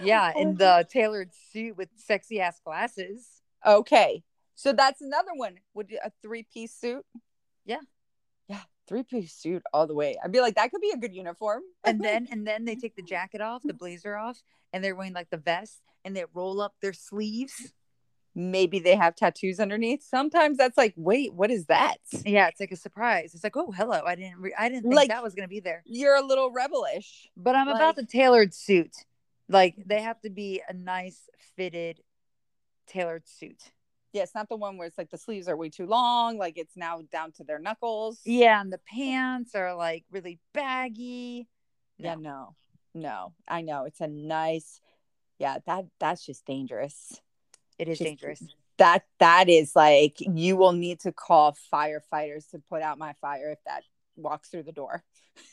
Yeah, 0.00 0.32
in 0.36 0.54
the 0.54 0.86
tailored 0.88 1.30
suit 1.52 1.76
with 1.76 1.88
sexy 1.96 2.40
ass 2.40 2.60
glasses. 2.64 3.42
Okay. 3.66 4.22
So 4.54 4.72
that's 4.72 5.00
another 5.00 5.32
one. 5.34 5.56
Would 5.74 5.90
you- 5.90 5.98
a 6.04 6.12
three 6.22 6.44
piece 6.44 6.72
suit? 6.72 7.04
Yeah. 7.64 7.80
Yeah. 8.46 8.60
Three 8.86 9.02
piece 9.02 9.32
suit 9.34 9.62
all 9.72 9.88
the 9.88 9.94
way. 9.94 10.16
I'd 10.22 10.30
be 10.30 10.40
like, 10.40 10.54
that 10.54 10.70
could 10.70 10.80
be 10.80 10.92
a 10.94 10.96
good 10.96 11.14
uniform. 11.14 11.62
And 11.82 12.00
then 12.00 12.28
and 12.32 12.46
then 12.46 12.64
they 12.64 12.76
take 12.76 12.94
the 12.94 13.02
jacket 13.02 13.40
off, 13.40 13.62
the 13.64 13.74
blazer 13.74 14.16
off, 14.16 14.40
and 14.72 14.84
they're 14.84 14.94
wearing 14.94 15.14
like 15.14 15.30
the 15.30 15.36
vest 15.36 15.80
and 16.04 16.14
they 16.16 16.24
roll 16.32 16.60
up 16.60 16.74
their 16.80 16.92
sleeves. 16.92 17.72
Maybe 18.34 18.78
they 18.78 18.94
have 18.96 19.14
tattoos 19.16 19.58
underneath. 19.60 20.02
Sometimes 20.02 20.58
that's 20.58 20.76
like, 20.76 20.94
wait, 20.96 21.34
what 21.34 21.50
is 21.50 21.66
that? 21.66 21.96
Yeah, 22.24 22.48
it's 22.48 22.60
like 22.60 22.72
a 22.72 22.76
surprise. 22.76 23.34
It's 23.34 23.42
like, 23.44 23.56
oh, 23.56 23.72
hello. 23.72 24.02
I 24.06 24.14
didn't 24.14 24.38
re- 24.38 24.54
I 24.58 24.68
didn't 24.68 24.84
think 24.84 24.94
Like- 24.94 25.08
that 25.08 25.22
was 25.22 25.34
gonna 25.34 25.48
be 25.48 25.60
there. 25.60 25.82
You're 25.86 26.16
a 26.16 26.22
little 26.22 26.50
rebellish. 26.50 27.28
But 27.36 27.56
I'm 27.56 27.68
about 27.68 27.96
the 27.96 28.04
tailored 28.06 28.54
suit. 28.54 28.94
Like 29.48 29.76
they 29.86 30.02
have 30.02 30.20
to 30.20 30.30
be 30.30 30.62
a 30.68 30.72
nice 30.74 31.28
fitted 31.56 32.00
tailored 32.86 33.26
suit. 33.26 33.72
Yeah, 34.12 34.22
it's 34.22 34.34
not 34.34 34.48
the 34.48 34.56
one 34.56 34.78
where 34.78 34.86
it's 34.86 34.96
like 34.98 35.10
the 35.10 35.18
sleeves 35.18 35.48
are 35.48 35.56
way 35.56 35.68
too 35.68 35.86
long, 35.86 36.38
like 36.38 36.56
it's 36.56 36.76
now 36.76 37.02
down 37.12 37.32
to 37.32 37.44
their 37.44 37.58
knuckles. 37.58 38.20
Yeah, 38.24 38.60
and 38.60 38.72
the 38.72 38.78
pants 38.78 39.54
are 39.54 39.74
like 39.74 40.04
really 40.10 40.38
baggy. 40.54 41.48
Yeah, 41.98 42.14
no. 42.14 42.54
No. 42.94 43.34
I 43.46 43.60
know. 43.62 43.84
It's 43.84 44.00
a 44.00 44.06
nice 44.06 44.80
yeah, 45.38 45.58
that 45.66 45.84
that's 46.00 46.24
just 46.26 46.44
dangerous. 46.46 47.20
It 47.78 47.88
is 47.88 47.98
dangerous. 47.98 48.42
That 48.78 49.04
that 49.18 49.48
is 49.48 49.74
like 49.74 50.16
you 50.20 50.56
will 50.56 50.72
need 50.72 51.00
to 51.00 51.12
call 51.12 51.56
firefighters 51.72 52.50
to 52.50 52.60
put 52.68 52.82
out 52.82 52.98
my 52.98 53.12
fire 53.14 53.50
if 53.50 53.58
that 53.66 53.82
walks 54.16 54.48
through 54.48 54.64
the 54.64 54.72
door. 54.72 55.02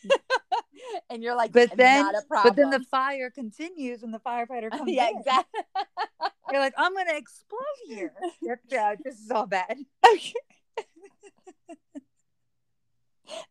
and 1.10 1.24
you're 1.24 1.36
like, 1.36 1.52
But 1.52 1.76
then 1.76 2.04
not 2.06 2.16
a 2.16 2.22
problem. 2.28 2.50
but 2.50 2.56
then 2.56 2.70
the 2.72 2.86
fire 2.86 3.30
continues 3.30 4.02
when 4.02 4.12
the 4.12 4.20
firefighter 4.20 4.70
comes 4.78 4.88
in. 4.90 4.96
yeah, 4.96 5.10
in. 5.10 5.18
exactly. 5.18 5.62
You're 6.52 6.62
like, 6.62 6.76
I'm 6.78 6.94
gonna 6.94 7.16
explode 7.18 7.60
here. 7.88 8.14
yeah, 8.70 8.94
this 9.04 9.20
is 9.20 9.32
all 9.32 9.48
bad. 9.48 9.78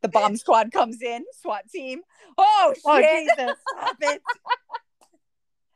the 0.01 0.09
bomb 0.09 0.37
squad 0.37 0.71
comes 0.71 1.03
in, 1.03 1.25
SWAT 1.43 1.69
team. 1.75 2.03
Oh, 2.39 2.73
oh 2.87 3.01
shit! 3.01 3.29
Oh 3.37 3.43
Jesus, 3.47 3.57
stop 3.77 3.97
it. 4.01 4.23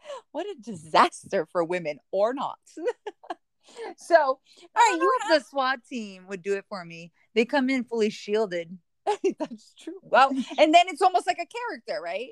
what 0.33 0.47
a 0.47 0.55
disaster 0.61 1.47
for 1.51 1.65
women 1.65 1.99
or 2.11 2.35
not. 2.35 2.59
so, 3.97 4.17
all 4.17 4.39
right, 4.77 4.97
You 4.97 5.19
have 5.21 5.41
the 5.41 5.45
SWAT 5.47 5.81
team 5.89 6.27
would 6.29 6.43
do 6.43 6.55
it 6.57 6.65
for 6.69 6.85
me. 6.85 7.13
They 7.35 7.45
come 7.45 7.71
in 7.71 7.85
fully 7.85 8.11
shielded. 8.11 8.77
that's 9.39 9.75
true. 9.79 9.99
Well, 10.03 10.31
and 10.59 10.75
then 10.75 10.89
it's 10.89 11.03
almost 11.03 11.27
like 11.27 11.39
a 11.39 11.47
character, 11.47 12.01
right? 12.03 12.31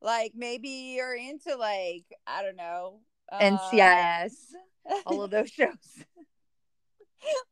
Like 0.00 0.32
maybe 0.34 0.94
you're 0.96 1.16
into 1.16 1.56
like 1.56 2.04
I 2.26 2.42
don't 2.42 2.56
know, 2.56 3.00
uh, 3.32 3.40
NCIS, 3.40 4.32
all 5.06 5.22
of 5.22 5.30
those 5.30 5.50
shows. 5.50 6.04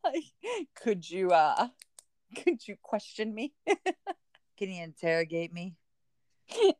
like, 0.04 0.22
could 0.80 1.08
you 1.08 1.30
uh, 1.30 1.68
could 2.44 2.66
you 2.68 2.76
question 2.82 3.34
me? 3.34 3.54
Can 4.58 4.70
you 4.70 4.82
interrogate 4.82 5.52
me? 5.52 5.74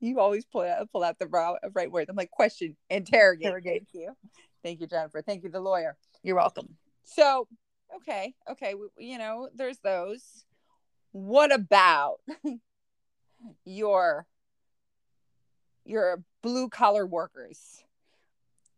You 0.00 0.18
always 0.18 0.44
pull 0.44 0.62
out 0.62 0.90
pull 0.90 1.04
out 1.04 1.20
the 1.20 1.28
right, 1.28 1.90
word. 1.90 2.08
I'm 2.08 2.16
like 2.16 2.32
question, 2.32 2.76
interrogate. 2.90 3.46
Interrogate. 3.46 3.86
Thank 3.92 3.94
you, 4.02 4.16
thank 4.64 4.80
you, 4.80 4.86
Jennifer. 4.88 5.22
Thank 5.22 5.44
you, 5.44 5.48
the 5.48 5.60
lawyer. 5.60 5.96
You're 6.24 6.34
welcome. 6.34 6.76
So, 7.04 7.46
okay, 7.96 8.34
okay, 8.50 8.74
we, 8.74 8.88
you 8.98 9.18
know, 9.18 9.48
there's 9.54 9.78
those. 9.78 10.44
What 11.12 11.52
about 11.54 12.16
your 13.64 14.26
your 15.84 16.22
blue 16.42 16.68
collar 16.68 17.06
workers? 17.06 17.84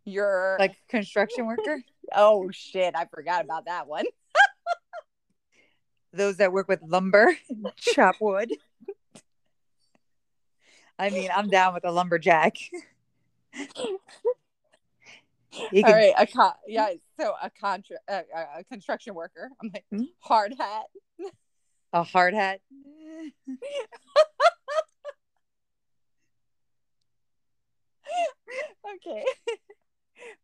Your 0.04 0.56
Like 0.58 0.76
construction 0.88 1.46
worker, 1.46 1.82
oh 2.14 2.50
shit, 2.52 2.94
I 2.94 3.06
forgot 3.06 3.42
about 3.44 3.64
that 3.64 3.86
one. 3.86 4.04
those 6.12 6.36
that 6.36 6.52
work 6.52 6.68
with 6.68 6.80
lumber, 6.82 7.34
chop 7.76 8.16
wood. 8.20 8.52
I 10.98 11.10
mean, 11.10 11.30
I'm 11.34 11.48
down 11.48 11.74
with 11.74 11.84
a 11.84 11.90
lumberjack. 11.92 12.56
He 15.70 15.84
All 15.84 15.90
can- 15.90 15.92
right, 15.98 16.14
a 16.18 16.26
con- 16.26 16.52
yeah, 16.66 16.88
so 17.18 17.32
a 17.40 17.48
contra 17.48 17.96
a, 18.08 18.22
a- 18.58 18.64
construction 18.64 19.14
worker. 19.14 19.48
I'm 19.62 19.70
like 19.72 19.84
Hmm? 19.88 20.02
hard 20.18 20.52
hat. 20.58 20.86
A 21.92 22.02
hard 22.02 22.34
hat. 22.34 22.60
Okay, 28.96 29.24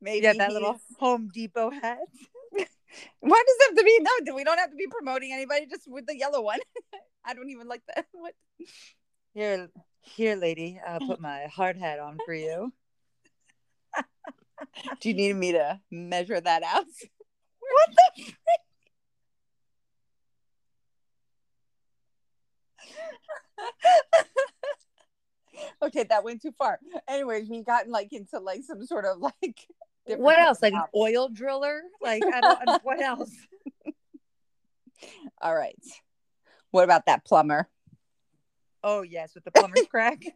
maybe 0.00 0.24
Yeah, 0.24 0.32
that 0.34 0.52
little 0.52 0.80
Home 0.98 1.28
Depot 1.32 1.70
hat. 1.70 1.98
Why 3.20 3.42
does 3.46 3.56
it 3.60 3.68
have 3.68 3.76
to 3.76 3.84
be? 3.84 3.98
No, 4.26 4.34
we 4.34 4.44
don't 4.44 4.58
have 4.58 4.70
to 4.70 4.76
be 4.76 4.86
promoting 4.90 5.32
anybody. 5.32 5.66
Just 5.66 5.86
with 5.86 6.06
the 6.06 6.16
yellow 6.16 6.40
one. 6.42 6.58
I 7.24 7.34
don't 7.34 7.50
even 7.50 7.68
like 7.68 7.82
that. 7.94 8.06
What? 8.12 8.34
Here, 9.34 9.68
here, 10.00 10.36
lady. 10.36 10.80
I'll 10.86 11.00
put 11.00 11.20
my 11.20 11.44
hard 11.44 11.76
hat 11.76 11.98
on 11.98 12.18
for 12.24 12.34
you. 12.34 12.72
Do 15.00 15.08
you 15.08 15.14
need 15.14 15.34
me 15.34 15.52
to 15.52 15.80
measure 15.90 16.40
that 16.40 16.62
out? 16.62 16.84
What 16.84 17.90
the? 18.16 18.32
okay, 25.86 26.04
that 26.04 26.24
went 26.24 26.42
too 26.42 26.52
far. 26.58 26.78
Anyways, 27.08 27.48
we 27.48 27.62
gotten 27.62 27.90
like 27.90 28.12
into 28.12 28.38
like 28.38 28.62
some 28.64 28.84
sort 28.86 29.04
of 29.04 29.18
like. 29.18 29.66
What 30.06 30.38
else? 30.38 30.62
Like 30.62 30.72
an 30.72 30.82
oil 30.94 31.28
driller? 31.28 31.82
Like 32.00 32.22
I 32.24 32.40
don't. 32.40 32.84
What 32.84 33.00
else? 33.00 33.30
All 35.40 35.54
right. 35.54 35.76
What 36.70 36.84
about 36.84 37.06
that 37.06 37.24
plumber? 37.24 37.68
Oh 38.82 39.02
yes, 39.02 39.34
with 39.34 39.44
the 39.44 39.50
plumber's 39.50 39.86
crack. 39.90 40.22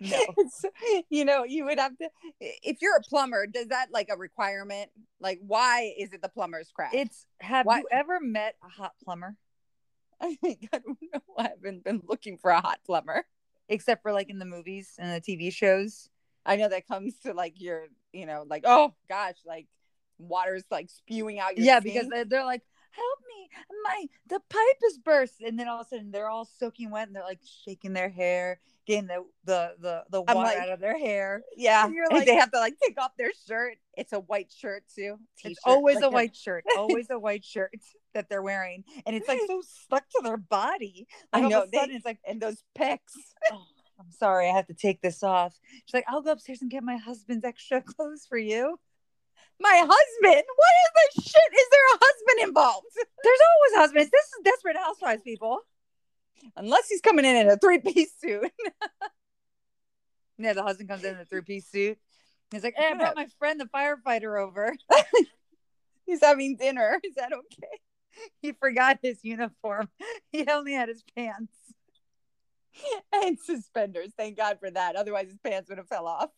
No. 0.00 0.16
It's- 0.36 0.64
you 1.10 1.24
know, 1.24 1.44
you 1.44 1.64
would 1.66 1.78
have 1.78 1.96
to. 1.98 2.08
If 2.40 2.78
you're 2.82 2.96
a 2.96 3.02
plumber, 3.02 3.46
does 3.46 3.68
that 3.68 3.92
like 3.92 4.08
a 4.10 4.16
requirement? 4.16 4.90
Like, 5.20 5.38
why 5.46 5.94
is 5.96 6.12
it 6.12 6.20
the 6.20 6.28
plumber's 6.28 6.72
crack? 6.74 6.92
It's. 6.92 7.24
Have 7.40 7.66
What? 7.66 7.78
you 7.82 7.84
ever 7.92 8.18
met 8.18 8.56
a 8.64 8.68
hot 8.68 8.94
plumber? 9.04 9.36
I, 10.20 10.34
think, 10.36 10.68
I 10.72 10.78
don't 10.78 10.98
know. 11.12 11.20
I 11.38 11.42
haven't 11.50 11.84
been 11.84 12.02
looking 12.08 12.36
for 12.38 12.50
a 12.50 12.60
hot 12.60 12.80
plumber. 12.84 13.24
Except 13.68 14.02
for 14.02 14.12
like 14.12 14.28
in 14.28 14.40
the 14.40 14.44
movies 14.44 14.94
and 14.98 15.12
the 15.12 15.20
TV 15.20 15.52
shows. 15.52 16.08
I 16.44 16.56
know 16.56 16.68
that 16.68 16.88
comes 16.88 17.14
to 17.20 17.32
like 17.32 17.60
your, 17.60 17.84
you 18.12 18.26
know, 18.26 18.44
like 18.50 18.64
oh 18.66 18.94
gosh, 19.08 19.36
like 19.46 19.68
water's 20.18 20.64
like 20.68 20.90
spewing 20.90 21.38
out 21.38 21.56
your 21.56 21.64
yeah, 21.64 21.78
sink. 21.80 21.94
because 21.94 22.08
they're, 22.08 22.24
they're 22.24 22.44
like, 22.44 22.62
"Help 22.92 23.18
me! 23.28 23.48
my 23.84 24.06
the 24.28 24.40
pipe 24.48 24.80
is 24.86 24.98
burst, 24.98 25.40
and 25.40 25.58
then 25.58 25.68
all 25.68 25.80
of 25.80 25.86
a 25.86 25.88
sudden 25.88 26.10
they're 26.10 26.28
all 26.28 26.44
soaking 26.44 26.90
wet, 26.90 27.06
and 27.08 27.16
they're 27.16 27.22
like 27.24 27.40
shaking 27.64 27.92
their 27.92 28.08
hair, 28.08 28.60
getting 28.86 29.06
the 29.06 29.24
the 29.44 29.74
the, 29.80 30.04
the 30.10 30.22
water 30.22 30.40
like- 30.40 30.58
out 30.58 30.68
of 30.70 30.80
their 30.80 30.98
hair. 30.98 31.42
Yeah, 31.56 31.84
And 31.84 31.94
you're 31.94 32.06
and 32.10 32.26
they 32.26 32.34
have 32.36 32.52
to 32.52 32.58
like 32.58 32.74
take 32.84 33.00
off 33.00 33.12
their 33.16 33.32
shirt. 33.48 33.78
It's 33.96 34.12
a 34.12 34.20
white 34.20 34.52
shirt 34.52 34.84
too. 34.94 35.16
It's 35.36 35.42
T-shirt, 35.42 35.58
always 35.64 35.96
like 35.96 36.04
a 36.04 36.10
white 36.10 36.36
shirt, 36.36 36.64
always 36.76 37.10
a 37.10 37.18
white 37.18 37.44
shirt 37.44 37.72
that 38.14 38.28
they're 38.28 38.42
wearing, 38.42 38.84
and 39.06 39.16
it's 39.16 39.28
like 39.28 39.40
so 39.46 39.62
stuck 39.66 40.08
to 40.10 40.20
their 40.22 40.36
body. 40.36 41.06
I 41.32 41.38
Like, 41.38 41.44
all 41.44 41.50
know. 41.50 41.62
of 41.62 41.68
a 41.72 41.76
sudden, 41.76 41.90
they, 41.90 41.96
it's 41.96 42.04
like, 42.06 42.18
and 42.26 42.40
those 42.40 42.62
pecs. 42.78 42.98
oh, 43.52 43.64
I'm 44.00 44.10
sorry, 44.10 44.48
I 44.50 44.54
have 44.56 44.66
to 44.66 44.74
take 44.74 45.00
this 45.00 45.22
off. 45.22 45.58
She's 45.86 45.94
like, 45.94 46.04
I'll 46.08 46.22
go 46.22 46.32
upstairs 46.32 46.60
and 46.62 46.70
get 46.70 46.82
my 46.82 46.96
husband's 46.96 47.44
extra 47.44 47.80
clothes 47.82 48.26
for 48.28 48.38
you. 48.38 48.78
My 49.62 49.78
husband. 49.78 50.44
What 50.56 50.74
is 50.82 50.90
this 50.94 51.24
shit? 51.24 51.52
Is 51.54 51.68
there 51.70 51.86
a 51.94 51.98
husband 52.00 52.48
involved? 52.48 52.86
There's 53.24 53.38
always 53.54 53.80
husbands. 53.80 54.10
This 54.10 54.24
is 54.24 54.40
desperate 54.44 54.76
housewives, 54.76 55.22
people. 55.22 55.60
Unless 56.56 56.88
he's 56.88 57.00
coming 57.00 57.24
in 57.24 57.36
in 57.36 57.48
a 57.48 57.56
three 57.56 57.78
piece 57.78 58.12
suit. 58.20 58.50
Yeah, 60.38 60.54
the 60.54 60.62
husband 60.64 60.88
comes 60.88 61.04
in 61.04 61.14
in 61.14 61.20
a 61.20 61.24
three 61.24 61.42
piece 61.42 61.68
suit. 61.68 61.98
He's 62.50 62.64
like, 62.64 62.74
hey, 62.76 62.90
I 62.90 62.94
brought 62.94 63.14
my 63.14 63.28
friend 63.38 63.60
the 63.60 63.66
firefighter 63.66 64.40
over. 64.42 64.74
he's 66.06 66.20
having 66.20 66.56
dinner. 66.56 66.98
Is 67.04 67.14
that 67.14 67.32
okay? 67.32 67.78
he 68.40 68.52
forgot 68.52 68.98
his 69.02 69.18
uniform. 69.22 69.88
He 70.32 70.44
only 70.50 70.72
had 70.72 70.88
his 70.88 71.04
pants. 71.14 71.54
And 73.12 73.38
suspenders. 73.38 74.10
Thank 74.16 74.36
God 74.36 74.58
for 74.58 74.70
that. 74.70 74.96
Otherwise, 74.96 75.28
his 75.28 75.38
pants 75.38 75.68
would 75.68 75.78
have 75.78 75.88
fell 75.88 76.06
off. 76.06 76.30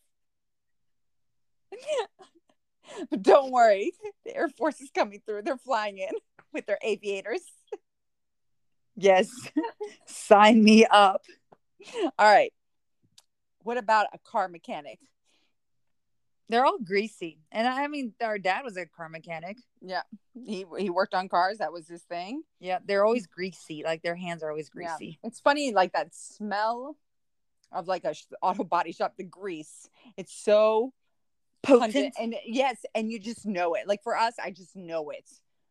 but 3.09 3.21
don't 3.21 3.51
worry, 3.51 3.91
the 4.25 4.35
Air 4.35 4.49
Force 4.49 4.81
is 4.81 4.89
coming 4.91 5.21
through. 5.25 5.41
They're 5.43 5.57
flying 5.57 5.97
in 5.97 6.11
with 6.53 6.65
their 6.65 6.79
aviators. 6.81 7.41
Yes. 8.95 9.29
Sign 10.05 10.63
me 10.63 10.85
up. 10.85 11.21
All 12.17 12.31
right. 12.31 12.53
What 13.63 13.77
about 13.77 14.07
a 14.13 14.19
car 14.19 14.47
mechanic? 14.47 14.99
They're 16.47 16.65
all 16.65 16.77
greasy. 16.77 17.39
And 17.51 17.67
I 17.67 17.87
mean, 17.87 18.13
our 18.21 18.37
dad 18.37 18.63
was 18.63 18.77
a 18.77 18.85
car 18.85 19.09
mechanic. 19.09 19.57
Yeah, 19.81 20.03
he 20.35 20.63
he 20.77 20.91
worked 20.91 21.15
on 21.15 21.27
cars. 21.27 21.57
That 21.57 21.73
was 21.73 21.87
his 21.87 22.03
thing. 22.03 22.43
Yeah, 22.59 22.79
they're 22.85 23.03
always 23.03 23.25
greasy. 23.25 23.81
Like 23.83 24.03
their 24.03 24.15
hands 24.15 24.43
are 24.43 24.49
always 24.51 24.69
Yeah. 24.73 24.95
greasy. 24.97 25.19
It's 25.23 25.39
funny, 25.39 25.73
like 25.73 25.93
that 25.93 26.13
smell 26.13 26.95
of 27.71 27.87
like 27.87 28.05
a 28.05 28.13
sh- 28.13 28.25
auto 28.43 28.63
body 28.63 28.91
shop, 28.91 29.15
the 29.17 29.23
grease. 29.23 29.89
It's 30.17 30.33
so 30.33 30.93
Potent. 31.65 32.13
and 32.19 32.35
yes, 32.45 32.77
and 32.93 33.11
you 33.11 33.19
just 33.19 33.45
know 33.45 33.73
it. 33.73 33.87
Like 33.87 34.03
for 34.03 34.17
us, 34.17 34.33
I 34.43 34.51
just 34.51 34.75
know 34.75 35.09
it. 35.09 35.25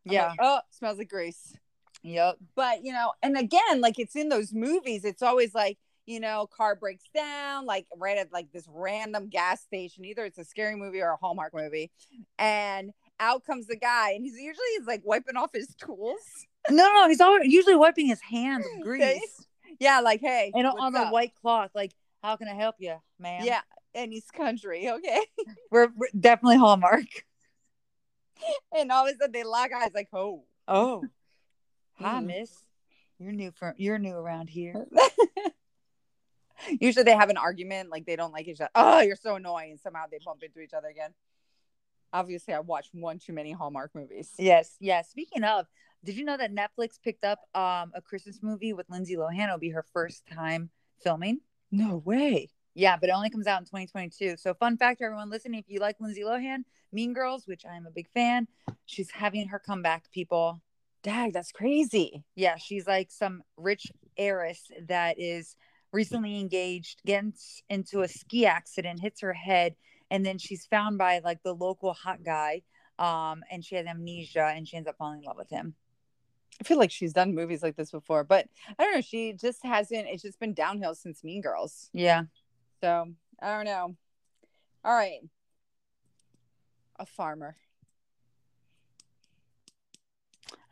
I'm 0.07 0.13
Yeah. 0.13 0.29
like, 0.29 0.39
oh, 0.43 0.61
smells 0.71 0.99
like 0.99 1.09
grease. 1.09 1.55
Yep. 2.03 2.37
But 2.55 2.85
you 2.85 2.93
know, 2.93 3.13
and 3.23 3.37
again, 3.39 3.81
like 3.81 3.99
it's 3.99 4.15
in 4.17 4.29
those 4.29 4.53
movies. 4.53 5.05
It's 5.05 5.23
always 5.23 5.55
like 5.55 5.79
you 6.07 6.21
know, 6.21 6.47
car 6.55 6.77
breaks 6.77 7.05
down, 7.15 7.65
like 7.65 7.87
right 7.97 8.19
at 8.19 8.31
like 8.31 8.53
this 8.53 8.67
random 8.69 9.29
gas 9.31 9.63
station. 9.63 10.05
Either 10.05 10.27
it's 10.27 10.37
a 10.37 10.45
scary 10.45 10.77
movie 10.77 11.01
or 11.01 11.09
a 11.09 11.17
Hallmark 11.17 11.55
movie, 11.55 11.91
and 12.39 12.91
out 13.21 13.45
comes 13.47 13.67
the 13.69 13.77
guy, 13.77 14.11
and 14.11 14.23
he's 14.23 14.35
usually 14.35 14.67
he's 14.77 14.87
like 14.87 15.01
wiping 15.05 15.37
off 15.37 15.51
his 15.55 15.75
tools. 15.77 16.21
No, 16.69 16.93
no, 16.93 17.09
he's 17.09 17.21
always 17.23 17.51
usually 17.51 17.77
wiping 17.77 18.07
his 18.07 18.21
hands 18.21 18.67
with 18.75 18.83
grease 18.85 19.47
Yeah, 19.81 20.01
like 20.01 20.21
hey, 20.21 20.51
and 20.55 20.67
on 20.67 20.93
the 20.93 21.01
up? 21.01 21.13
white 21.13 21.33
cloth. 21.41 21.71
Like, 21.75 21.93
how 22.23 22.37
can 22.37 22.49
I 22.49 22.55
help 22.55 22.75
you, 22.79 22.97
man? 23.19 23.45
Yeah, 23.47 23.61
and 23.95 24.13
he's 24.13 24.31
country, 24.31 24.89
okay. 24.91 25.21
we're, 25.71 25.89
we're 25.97 26.09
definitely 26.19 26.59
Hallmark. 26.59 27.07
And 28.77 28.91
all 28.93 29.07
of 29.07 29.15
a 29.15 29.17
sudden 29.19 29.33
they 29.33 29.45
lock 29.45 29.71
eyes, 29.73 29.91
like, 29.95 30.09
oh. 30.13 30.45
Oh, 30.67 31.05
hi, 31.99 32.21
Mm. 32.21 32.27
miss. 32.27 32.51
You're 33.19 33.33
new 33.33 33.53
for 33.53 33.75
you're 33.79 33.99
new 33.99 34.15
around 34.17 34.49
here. 34.51 34.87
Usually 36.81 37.05
they 37.05 37.15
have 37.15 37.29
an 37.31 37.37
argument, 37.37 37.91
like 37.91 38.07
they 38.07 38.17
don't 38.17 38.33
like 38.33 38.49
each 38.49 38.61
other. 38.61 38.71
Oh, 38.75 39.01
you're 39.01 39.17
so 39.17 39.37
annoying. 39.37 39.73
And 39.73 39.81
somehow 39.81 40.05
they 40.11 40.19
bump 40.25 40.43
into 40.43 40.61
each 40.61 40.73
other 40.73 40.89
again. 40.89 41.13
Obviously, 42.13 42.55
I 42.55 42.61
watched 42.61 42.91
one 42.95 43.19
too 43.19 43.33
many 43.33 43.53
Hallmark 43.53 43.95
movies. 43.95 44.31
Yes, 44.39 44.75
yes. 44.81 45.11
Speaking 45.11 45.45
of, 45.45 45.67
did 46.05 46.17
you 46.17 46.25
know 46.25 46.37
that 46.37 46.53
Netflix 46.55 47.01
picked 47.03 47.25
up 47.25 47.41
um 47.55 47.93
a 47.95 48.01
Christmas 48.03 48.41
movie 48.43 48.73
with 48.73 48.89
Lindsay 48.89 49.17
Lohan? 49.17 49.45
It'll 49.45 49.59
be 49.59 49.71
her 49.71 49.85
first 49.93 50.27
time 50.27 50.71
filming. 51.03 51.41
No 51.71 51.99
way. 51.99 52.51
Yeah, 52.75 52.97
but 52.97 53.09
it 53.09 53.13
only 53.13 53.31
comes 53.31 53.47
out 53.47 53.61
in 53.61 53.67
2022. 53.67 54.37
So, 54.37 54.55
fun 54.55 54.77
fact 54.77 54.99
to 54.99 55.05
everyone 55.05 55.31
listening: 55.31 55.61
if 55.61 55.67
you 55.69 55.81
like 55.81 55.97
Lindsay 56.01 56.23
Lohan, 56.23 56.65
Mean 56.93 57.13
Girls, 57.13 57.47
which 57.47 57.65
I 57.65 57.77
am 57.77 57.87
a 57.87 57.91
big 57.91 58.09
fan, 58.09 58.49
she's 58.87 59.11
having 59.11 59.49
her 59.49 59.59
comeback. 59.59 60.11
People, 60.11 60.61
Dag, 61.03 61.33
that's 61.33 61.53
crazy. 61.53 62.25
yeah, 62.35 62.57
she's 62.57 62.87
like 62.87 63.11
some 63.11 63.43
rich 63.57 63.93
heiress 64.17 64.71
that 64.89 65.19
is 65.19 65.57
recently 65.93 66.41
engaged, 66.41 67.01
gets 67.07 67.63
into 67.69 68.03
a 68.03 68.09
ski 68.09 68.47
accident, 68.47 69.01
hits 69.01 69.21
her 69.21 69.33
head, 69.33 69.77
and 70.11 70.27
then 70.27 70.39
she's 70.39 70.67
found 70.67 70.99
by 70.99 71.21
like 71.21 71.43
the 71.43 71.55
local 71.55 71.93
hot 71.93 72.25
guy. 72.25 72.63
Um, 72.97 73.43
and 73.51 73.65
she 73.65 73.75
has 73.75 73.87
amnesia, 73.87 74.53
and 74.55 74.69
she 74.69 74.77
ends 74.77 74.89
up 74.89 74.97
falling 74.97 75.21
in 75.21 75.25
love 75.25 75.37
with 75.37 75.51
him. 75.51 75.75
I 76.61 76.65
feel 76.65 76.79
like 76.79 76.93
she's 76.93 77.13
done 77.13 77.35
movies 77.35 77.63
like 77.63 77.75
this 77.77 77.91
before, 77.91 78.23
but 78.23 78.47
I 78.79 78.85
don't 78.85 78.95
know. 78.95 79.01
She 79.01 79.33
just 79.33 79.65
hasn't, 79.65 80.07
it's 80.07 80.23
just 80.23 80.39
been 80.39 80.55
downhill 80.55 80.95
since 80.95 81.25
Mean 81.25 81.41
Girls. 81.41 81.91
Yeah, 81.93 82.23
So 82.81 83.09
I 83.41 83.57
don't 83.57 83.65
know. 83.65 83.97
All 84.85 84.95
right. 84.95 85.21
A 86.97 87.07
farmer. 87.07 87.57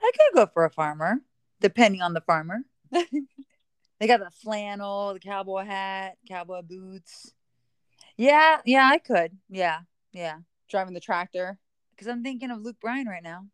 I 0.03 0.11
could 0.13 0.35
go 0.35 0.47
for 0.53 0.65
a 0.65 0.71
farmer, 0.71 1.21
depending 1.61 2.03
on 2.03 2.13
the 2.13 2.21
farmer. 2.21 2.63
they 2.91 4.07
got 4.07 4.21
the 4.21 4.31
flannel, 4.31 5.15
the 5.15 5.21
cowboy 5.21 5.65
hat, 5.65 6.17
cowboy 6.29 6.63
boots. 6.63 7.33
Yeah, 8.17 8.61
yeah, 8.65 8.89
I 8.89 8.99
could. 8.99 9.39
Yeah, 9.49 9.81
yeah. 10.13 10.39
Driving 10.69 10.95
the 10.95 11.01
tractor. 11.01 11.59
Because 11.91 12.09
I'm 12.09 12.23
thinking 12.23 12.51
of 12.51 12.61
Luke 12.61 12.81
Bryan 12.81 13.07
right 13.07 13.23
now. 13.23 13.47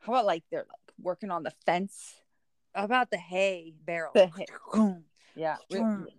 How 0.00 0.12
about 0.12 0.26
like 0.26 0.44
they're 0.50 0.66
like 0.68 0.94
working 1.00 1.30
on 1.30 1.42
the 1.42 1.52
fence? 1.64 2.14
How 2.74 2.84
about 2.84 3.10
the 3.10 3.18
hay 3.18 3.74
barrel? 3.84 4.12
The 4.14 4.26
hay. 4.26 4.46
Yeah. 5.34 5.56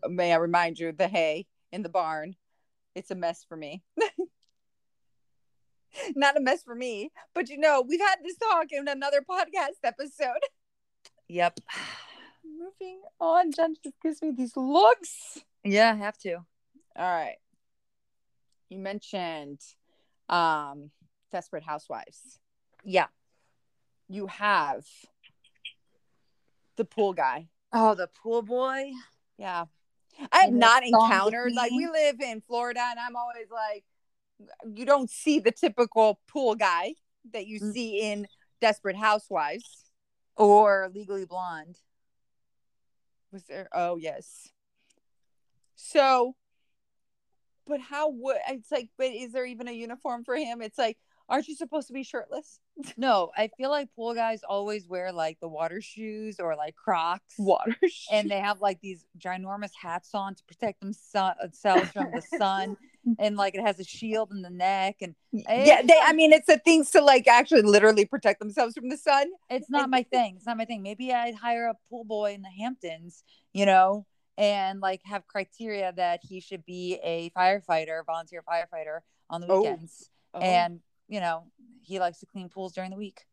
May 0.07 0.33
I 0.33 0.37
remind 0.37 0.79
you, 0.79 0.91
the 0.91 1.07
hay 1.07 1.45
in 1.71 1.83
the 1.83 1.89
barn, 1.89 2.35
it's 2.95 3.11
a 3.11 3.15
mess 3.15 3.45
for 3.47 3.55
me. 3.55 3.83
Not 6.15 6.37
a 6.37 6.41
mess 6.41 6.63
for 6.63 6.75
me, 6.75 7.11
but 7.35 7.49
you 7.49 7.57
know, 7.57 7.83
we've 7.87 7.99
had 7.99 8.15
this 8.23 8.37
talk 8.37 8.67
in 8.71 8.87
another 8.87 9.21
podcast 9.21 9.77
episode. 9.83 10.41
Yep. 11.27 11.59
Moving 12.45 13.01
on, 13.19 13.51
Jen 13.51 13.75
just 13.83 14.01
gives 14.01 14.21
me 14.21 14.31
these 14.35 14.57
looks. 14.57 15.39
Yeah, 15.63 15.91
I 15.91 15.95
have 15.95 16.17
to. 16.19 16.35
All 16.35 16.45
right. 16.95 17.37
You 18.69 18.79
mentioned 18.79 19.59
um 20.29 20.91
Desperate 21.31 21.63
Housewives. 21.63 22.39
Yeah. 22.83 23.07
You 24.07 24.27
have 24.27 24.85
the 26.75 26.85
pool 26.85 27.13
guy. 27.13 27.47
Oh, 27.73 27.95
the 27.95 28.07
pool 28.21 28.41
boy. 28.43 28.91
Yeah. 29.37 29.65
I 30.31 30.41
have 30.41 30.53
not 30.53 30.83
encountered 30.85 31.53
like 31.53 31.71
we 31.71 31.87
live 31.87 32.21
in 32.21 32.39
Florida 32.41 32.81
and 32.81 32.99
I'm 32.99 33.15
always 33.15 33.47
like 33.51 33.83
you 34.71 34.85
don't 34.85 35.09
see 35.09 35.39
the 35.39 35.51
typical 35.51 36.19
pool 36.27 36.55
guy 36.55 36.93
that 37.33 37.47
you 37.47 37.59
Mm. 37.59 37.73
see 37.73 38.01
in 38.01 38.27
Desperate 38.61 38.95
Housewives. 38.95 39.85
Or 40.35 40.89
Legally 40.93 41.25
Blonde. 41.25 41.79
Was 43.31 43.43
there 43.45 43.67
oh 43.73 43.97
yes. 43.97 44.49
So 45.75 46.35
but 47.65 47.79
how 47.79 48.09
would 48.09 48.37
it's 48.49 48.71
like 48.71 48.89
but 48.97 49.07
is 49.07 49.31
there 49.31 49.45
even 49.45 49.67
a 49.67 49.71
uniform 49.71 50.23
for 50.23 50.35
him? 50.35 50.61
It's 50.61 50.77
like 50.77 50.97
aren't 51.29 51.47
you 51.47 51.55
supposed 51.55 51.87
to 51.87 51.93
be 51.93 52.03
shirtless? 52.03 52.59
No, 52.97 53.29
I 53.37 53.49
feel 53.55 53.69
like 53.69 53.89
pool 53.95 54.15
guys 54.15 54.41
always 54.47 54.87
wear 54.87 55.11
like 55.11 55.39
the 55.39 55.47
water 55.47 55.79
shoes 55.79 56.39
or 56.39 56.55
like 56.55 56.75
Crocs. 56.75 57.35
Water. 57.37 57.75
shoes. 57.83 58.07
and 58.11 58.31
they 58.31 58.39
have 58.39 58.61
like 58.61 58.81
these 58.81 59.05
ginormous 59.19 59.69
hats 59.79 60.09
on 60.15 60.33
to 60.33 60.43
protect 60.45 60.81
themselves 60.81 61.91
from 61.91 62.07
the 62.13 62.21
sun 62.37 62.77
and 63.19 63.35
like 63.37 63.53
it 63.53 63.61
has 63.61 63.79
a 63.79 63.83
shield 63.83 64.31
in 64.31 64.41
the 64.41 64.49
neck 64.49 64.97
and 65.01 65.13
yeah, 65.31 65.81
they 65.83 65.99
I 66.01 66.13
mean 66.13 66.31
it's 66.33 66.49
a 66.49 66.57
things 66.57 66.89
to 66.91 67.01
like 67.01 67.27
actually 67.27 67.61
literally 67.61 68.05
protect 68.05 68.39
themselves 68.39 68.73
from 68.75 68.89
the 68.89 68.97
sun. 68.97 69.27
it's 69.51 69.69
not 69.69 69.89
my 69.89 70.01
thing 70.03 70.35
it's 70.37 70.45
not 70.47 70.57
my 70.57 70.65
thing 70.65 70.81
maybe 70.81 71.11
i'd 71.13 71.35
hire 71.35 71.67
a 71.67 71.75
pool 71.89 72.05
boy 72.05 72.33
in 72.33 72.41
the 72.41 72.49
hamptons 72.49 73.23
you 73.53 73.65
know 73.67 74.05
and 74.37 74.79
like 74.79 75.01
have 75.05 75.27
criteria 75.27 75.93
that 75.95 76.21
he 76.23 76.39
should 76.39 76.65
be 76.65 76.99
a 77.03 77.29
firefighter 77.37 78.03
volunteer 78.05 78.41
firefighter 78.49 78.99
on 79.29 79.41
the 79.41 79.47
Oh. 79.49 79.61
weekends 79.61 80.09
uh-huh. 80.33 80.43
and 80.43 80.79
you 81.07 81.19
know 81.19 81.45
he 81.81 81.99
likes 81.99 82.19
to 82.19 82.25
clean 82.25 82.49
pools 82.49 82.73
during 82.73 82.91
the 82.91 82.97
week 82.97 83.25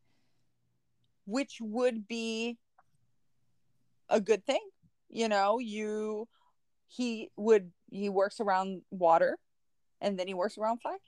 which 1.30 1.58
would 1.60 2.08
be 2.08 2.58
a 4.08 4.20
good 4.20 4.44
thing. 4.44 4.60
You 5.08 5.28
know 5.28 5.58
you 5.58 6.28
he 6.88 7.30
would 7.36 7.70
he 7.90 8.08
works 8.08 8.40
around 8.40 8.82
water 8.90 9.38
and 10.00 10.18
then 10.18 10.26
he 10.26 10.34
works 10.34 10.58
around 10.58 10.80
fire. 10.80 10.98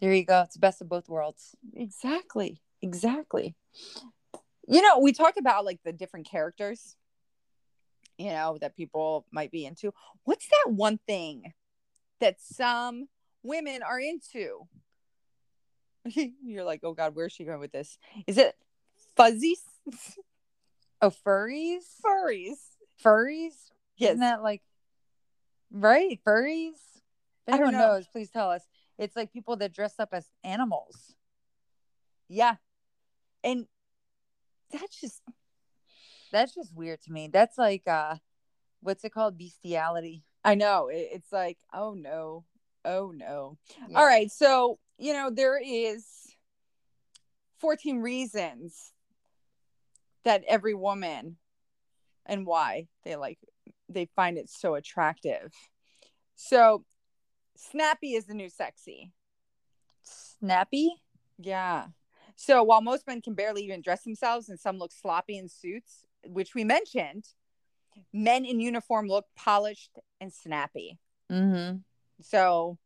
There 0.00 0.12
you 0.12 0.24
go. 0.24 0.42
It's 0.42 0.54
the 0.54 0.60
best 0.60 0.80
of 0.80 0.88
both 0.88 1.08
worlds. 1.08 1.54
Exactly. 1.74 2.60
Exactly. 2.82 3.54
You 4.66 4.82
know, 4.82 4.98
we 4.98 5.12
talk 5.12 5.34
about 5.38 5.64
like 5.64 5.80
the 5.84 5.92
different 5.92 6.28
characters, 6.28 6.96
you 8.16 8.30
know, 8.30 8.58
that 8.60 8.76
people 8.76 9.26
might 9.32 9.50
be 9.50 9.64
into. 9.64 9.92
What's 10.24 10.46
that 10.48 10.72
one 10.72 10.98
thing 11.06 11.52
that 12.20 12.36
some 12.40 13.08
women 13.42 13.82
are 13.82 13.98
into? 13.98 14.68
You're 16.44 16.64
like, 16.64 16.80
oh 16.82 16.92
God, 16.94 17.14
where's 17.14 17.32
she 17.32 17.44
going 17.44 17.60
with 17.60 17.72
this? 17.72 17.98
Is 18.26 18.38
it 18.38 18.54
fuzzies? 19.16 19.62
Oh, 21.00 21.10
furries? 21.10 21.84
Furries. 22.04 22.56
Furries? 23.04 23.52
Yes. 23.96 24.14
Isn't 24.14 24.20
that 24.20 24.42
like 24.42 24.62
right? 25.70 26.18
Furries? 26.26 26.72
If 27.46 27.54
I 27.54 27.58
don't 27.58 27.68
anyone 27.68 27.74
know. 27.74 27.94
knows, 27.94 28.08
please 28.08 28.30
tell 28.30 28.50
us. 28.50 28.62
It's 28.98 29.14
like 29.14 29.32
people 29.32 29.54
that 29.58 29.72
dress 29.72 29.94
up 30.00 30.08
as 30.12 30.26
animals. 30.42 31.14
Yeah. 32.28 32.56
And 33.44 33.66
that's 34.72 35.00
just 35.00 35.22
That's 36.32 36.54
just 36.54 36.74
weird 36.74 37.00
to 37.02 37.12
me. 37.12 37.28
That's 37.32 37.56
like 37.56 37.86
uh 37.86 38.16
what's 38.80 39.04
it 39.04 39.12
called? 39.12 39.38
Bestiality. 39.38 40.24
I 40.44 40.56
know. 40.56 40.88
It's 40.92 41.32
like, 41.32 41.58
oh 41.72 41.94
no. 41.94 42.44
Oh 42.84 43.12
no. 43.14 43.56
Yeah. 43.88 43.98
All 43.98 44.04
right. 44.06 44.30
So, 44.30 44.78
you 44.98 45.12
know, 45.12 45.30
there 45.30 45.60
is 45.62 46.04
14 47.60 48.00
reasons 48.00 48.92
that 50.24 50.44
every 50.46 50.74
woman 50.74 51.36
and 52.26 52.44
why 52.46 52.88
they 53.04 53.16
like 53.16 53.38
they 53.88 54.08
find 54.14 54.36
it 54.36 54.50
so 54.50 54.74
attractive. 54.74 55.52
So, 56.34 56.84
snappy 57.56 58.14
is 58.14 58.26
the 58.26 58.34
new 58.34 58.50
sexy. 58.50 59.12
Snappy? 60.02 61.02
Yeah. 61.38 61.86
So, 62.36 62.62
while 62.62 62.82
most 62.82 63.06
men 63.06 63.22
can 63.22 63.34
barely 63.34 63.62
even 63.64 63.80
dress 63.80 64.04
themselves 64.04 64.48
and 64.48 64.60
some 64.60 64.78
look 64.78 64.92
sloppy 64.92 65.38
in 65.38 65.48
suits, 65.48 66.04
which 66.26 66.54
we 66.54 66.64
mentioned, 66.64 67.24
men 68.12 68.44
in 68.44 68.60
uniform 68.60 69.08
look 69.08 69.26
polished 69.36 69.98
and 70.20 70.32
snappy. 70.32 70.98
Mm-hmm. 71.30 71.78
So 72.22 72.78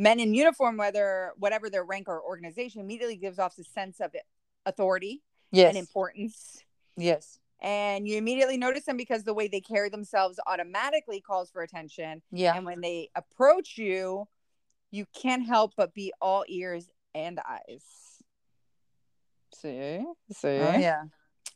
men 0.00 0.18
in 0.18 0.32
uniform, 0.34 0.76
whether 0.78 1.32
whatever 1.36 1.68
their 1.68 1.84
rank 1.84 2.08
or 2.08 2.22
organization, 2.22 2.80
immediately 2.80 3.16
gives 3.16 3.38
off 3.38 3.54
the 3.54 3.64
sense 3.64 4.00
of 4.00 4.12
authority 4.66 5.22
Yes. 5.52 5.68
and 5.70 5.78
importance. 5.78 6.64
yes. 6.96 7.38
And 7.62 8.08
you 8.08 8.16
immediately 8.16 8.56
notice 8.56 8.84
them 8.84 8.96
because 8.96 9.24
the 9.24 9.34
way 9.34 9.46
they 9.46 9.60
carry 9.60 9.90
themselves 9.90 10.40
automatically 10.46 11.20
calls 11.20 11.50
for 11.50 11.60
attention. 11.62 12.22
Yeah. 12.32 12.56
And 12.56 12.64
when 12.64 12.80
they 12.80 13.10
approach 13.14 13.76
you, 13.76 14.26
you 14.90 15.04
can't 15.14 15.44
help 15.46 15.74
but 15.76 15.92
be 15.92 16.12
all 16.22 16.44
ears 16.48 16.88
and 17.14 17.38
eyes. 17.46 17.84
See? 19.54 20.02
See? 20.32 20.48
Oh, 20.48 20.76
yeah. 20.78 21.02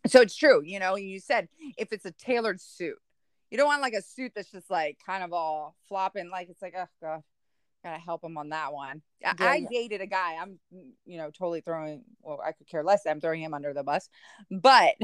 So 0.06 0.20
it's 0.20 0.36
true, 0.36 0.60
you 0.62 0.78
know, 0.78 0.96
you 0.96 1.18
said 1.20 1.48
if 1.78 1.90
it's 1.90 2.04
a 2.04 2.12
tailored 2.12 2.60
suit, 2.60 2.98
you 3.50 3.56
don't 3.56 3.66
want 3.66 3.80
like 3.80 3.94
a 3.94 4.02
suit 4.02 4.32
that's 4.34 4.50
just 4.50 4.70
like 4.70 4.98
kind 5.06 5.24
of 5.24 5.32
all 5.32 5.74
flopping, 5.88 6.28
like 6.28 6.50
it's 6.50 6.60
like, 6.60 6.74
oh 6.76 6.84
god, 7.00 7.22
gotta 7.84 7.98
help 7.98 8.24
him 8.24 8.36
on 8.36 8.48
that 8.48 8.72
one. 8.72 9.02
I, 9.24 9.34
Yeah, 9.38 9.46
I 9.46 9.56
yeah. 9.56 9.68
dated 9.70 10.00
a 10.00 10.06
guy. 10.06 10.36
I'm, 10.40 10.58
you 11.04 11.18
know, 11.18 11.30
totally 11.30 11.60
throwing. 11.60 12.02
Well, 12.22 12.40
I 12.44 12.52
could 12.52 12.66
care 12.66 12.82
less. 12.82 13.02
I'm 13.06 13.20
throwing 13.20 13.42
him 13.42 13.54
under 13.54 13.72
the 13.72 13.84
bus, 13.84 14.08
but 14.50 14.94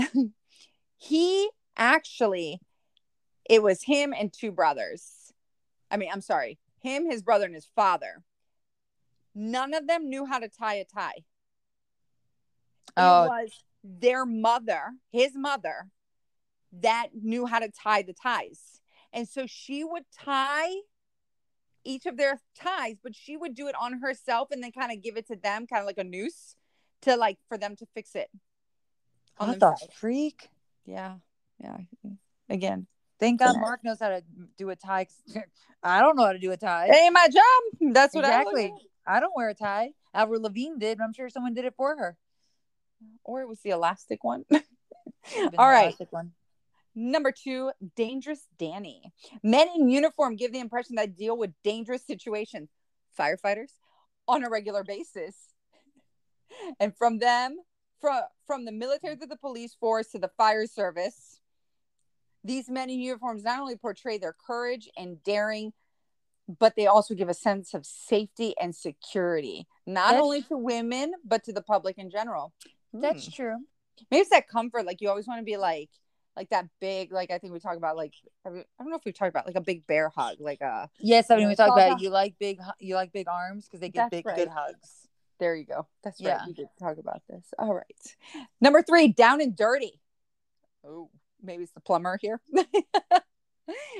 he 0.96 1.48
actually, 1.76 2.60
it 3.48 3.62
was 3.62 3.82
him 3.82 4.12
and 4.18 4.32
two 4.32 4.50
brothers. 4.50 5.32
I 5.90 5.96
mean, 5.96 6.08
I'm 6.12 6.20
sorry, 6.22 6.58
him, 6.80 7.08
his 7.08 7.22
brother, 7.22 7.44
and 7.44 7.54
his 7.54 7.68
father. 7.76 8.22
None 9.34 9.74
of 9.74 9.86
them 9.86 10.08
knew 10.08 10.24
how 10.24 10.38
to 10.38 10.48
tie 10.48 10.74
a 10.76 10.84
tie. 10.84 11.24
Oh. 12.96 13.24
It 13.24 13.28
was 13.28 13.64
their 13.84 14.26
mother, 14.26 14.82
his 15.12 15.32
mother, 15.34 15.88
that 16.80 17.08
knew 17.14 17.46
how 17.46 17.58
to 17.60 17.70
tie 17.70 18.02
the 18.02 18.12
ties. 18.12 18.80
And 19.12 19.28
so 19.28 19.46
she 19.46 19.84
would 19.84 20.04
tie 20.18 20.70
each 21.84 22.06
of 22.06 22.16
their 22.16 22.40
ties, 22.54 22.96
but 23.02 23.14
she 23.14 23.36
would 23.36 23.54
do 23.54 23.68
it 23.68 23.74
on 23.80 24.00
herself 24.00 24.48
and 24.50 24.62
then 24.62 24.72
kind 24.72 24.92
of 24.92 25.02
give 25.02 25.16
it 25.16 25.26
to 25.28 25.36
them, 25.36 25.66
kind 25.66 25.80
of 25.80 25.86
like 25.86 25.98
a 25.98 26.04
noose 26.04 26.56
to 27.02 27.16
like 27.16 27.38
for 27.48 27.56
them 27.58 27.76
to 27.76 27.86
fix 27.94 28.14
it. 28.14 28.30
on 29.38 29.48
What 29.48 29.60
the 29.60 29.76
freak? 29.94 30.48
Yeah. 30.86 31.14
Yeah. 31.58 31.76
Mm-hmm. 31.76 32.14
Again, 32.52 32.86
Thank 33.20 33.38
God 33.38 33.60
Mark 33.60 33.84
knows 33.84 34.00
how 34.00 34.08
to 34.08 34.22
do 34.56 34.70
a 34.70 34.76
tie. 34.76 35.06
I 35.82 36.00
don't 36.00 36.16
know 36.16 36.24
how 36.24 36.32
to 36.32 36.38
do 36.38 36.52
a 36.52 36.56
tie. 36.56 36.86
it 36.86 36.96
ain't 36.96 37.12
my 37.12 37.28
job. 37.28 37.92
That's 37.92 38.14
what 38.14 38.24
exactly. 38.24 38.72
I 39.06 39.16
I 39.16 39.20
don't 39.20 39.36
wear 39.36 39.50
a 39.50 39.54
tie. 39.54 39.90
Avril 40.14 40.42
Lavigne 40.42 40.78
did, 40.78 40.98
but 40.98 41.04
I'm 41.04 41.12
sure 41.12 41.28
someone 41.28 41.54
did 41.54 41.66
it 41.66 41.74
for 41.76 41.96
her. 41.96 42.16
Or 43.22 43.42
it 43.42 43.48
was 43.48 43.60
the 43.60 43.70
elastic 43.70 44.24
one. 44.24 44.44
All 45.58 45.68
right. 45.68 45.84
elastic 45.84 46.12
One. 46.12 46.32
Number 46.94 47.32
two, 47.32 47.70
dangerous 47.96 48.46
Danny. 48.58 49.12
Men 49.42 49.68
in 49.74 49.88
uniform 49.88 50.36
give 50.36 50.52
the 50.52 50.58
impression 50.60 50.96
that 50.96 51.16
deal 51.16 51.36
with 51.36 51.50
dangerous 51.62 52.04
situations, 52.06 52.68
firefighters, 53.18 53.70
on 54.26 54.44
a 54.44 54.50
regular 54.50 54.84
basis. 54.84 55.36
And 56.80 56.96
from 56.96 57.18
them, 57.18 57.58
from 58.00 58.22
from 58.46 58.64
the 58.64 58.72
military 58.72 59.16
to 59.16 59.26
the 59.26 59.36
police 59.36 59.74
force 59.78 60.08
to 60.08 60.18
the 60.18 60.30
fire 60.36 60.66
service, 60.66 61.38
these 62.42 62.68
men 62.68 62.90
in 62.90 62.98
uniforms 63.00 63.44
not 63.44 63.60
only 63.60 63.76
portray 63.76 64.18
their 64.18 64.34
courage 64.46 64.88
and 64.96 65.22
daring, 65.22 65.72
but 66.58 66.74
they 66.74 66.86
also 66.88 67.14
give 67.14 67.28
a 67.28 67.34
sense 67.34 67.72
of 67.74 67.86
safety 67.86 68.54
and 68.60 68.74
security, 68.74 69.68
not 69.86 70.08
That's- 70.08 70.22
only 70.22 70.42
to 70.42 70.56
women 70.56 71.12
but 71.24 71.44
to 71.44 71.52
the 71.52 71.62
public 71.62 71.98
in 71.98 72.10
general. 72.10 72.52
That's 72.92 73.26
Hmm 73.26 73.32
true. 73.32 73.56
maybe 74.10 74.22
it's 74.22 74.30
that 74.30 74.48
comfort 74.48 74.84
like 74.86 75.00
you 75.00 75.08
always 75.08 75.28
want 75.28 75.38
to 75.38 75.44
be 75.44 75.56
like 75.56 75.90
like 76.40 76.48
that 76.48 76.64
big 76.80 77.12
like 77.12 77.30
i 77.30 77.36
think 77.36 77.52
we 77.52 77.60
talk 77.60 77.76
about 77.76 77.98
like 77.98 78.14
i 78.46 78.48
don't 78.48 78.64
know 78.80 78.96
if 78.96 79.04
we 79.04 79.12
talked 79.12 79.28
about 79.28 79.46
like 79.46 79.56
a 79.56 79.60
big 79.60 79.86
bear 79.86 80.08
hug 80.08 80.36
like 80.40 80.62
uh 80.62 80.86
Yes, 80.98 81.30
I 81.30 81.36
mean 81.36 81.48
we 81.48 81.52
it's 81.52 81.58
talk 81.58 81.70
about 81.70 82.00
you 82.00 82.08
like 82.08 82.34
big 82.40 82.58
you 82.78 82.94
like 82.94 83.12
big 83.12 83.28
arms 83.28 83.66
because 83.66 83.80
they 83.80 83.90
get 83.90 84.10
That's 84.10 84.22
big 84.22 84.36
good 84.36 84.48
hugs. 84.48 85.06
there 85.38 85.54
you 85.54 85.66
go. 85.66 85.86
That's 86.02 86.18
right. 86.22 86.28
Yeah. 86.28 86.46
we 86.46 86.54
did 86.54 86.68
talk 86.78 86.96
about 86.96 87.20
this. 87.28 87.44
All 87.58 87.74
right. 87.74 88.16
Number 88.58 88.80
three 88.82 89.08
down 89.08 89.42
and 89.42 89.54
dirty. 89.54 90.00
Oh 90.82 91.10
maybe 91.42 91.62
it's 91.62 91.72
the 91.72 91.80
plumber 91.80 92.18
here. 92.20 92.40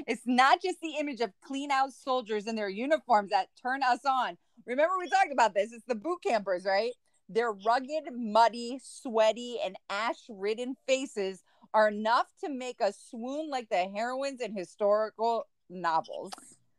It's 0.07 0.23
not 0.27 0.61
just 0.61 0.81
the 0.81 0.97
image 0.99 1.21
of 1.21 1.31
clean 1.45 1.71
out 1.71 1.93
soldiers 1.93 2.47
in 2.47 2.57
their 2.57 2.69
uniforms 2.69 3.31
that 3.31 3.49
turn 3.63 3.83
us 3.83 4.01
on. 4.05 4.37
Remember 4.67 4.95
we 4.99 5.09
talked 5.09 5.31
about 5.33 5.55
this 5.55 5.73
it's 5.73 5.85
the 5.87 5.95
boot 5.95 6.21
campers 6.27 6.65
right? 6.65 6.93
Their 7.29 7.53
rugged 7.53 8.13
muddy 8.17 8.81
sweaty 8.83 9.59
and 9.65 9.77
ash 9.89 10.19
ridden 10.29 10.75
faces 10.89 11.45
are 11.73 11.89
enough 11.89 12.27
to 12.45 12.51
make 12.51 12.81
us 12.81 12.99
swoon 13.11 13.49
like 13.51 13.69
the 13.69 13.89
heroines 13.95 14.41
in 14.41 14.55
historical 14.57 15.47
novels 15.69 16.33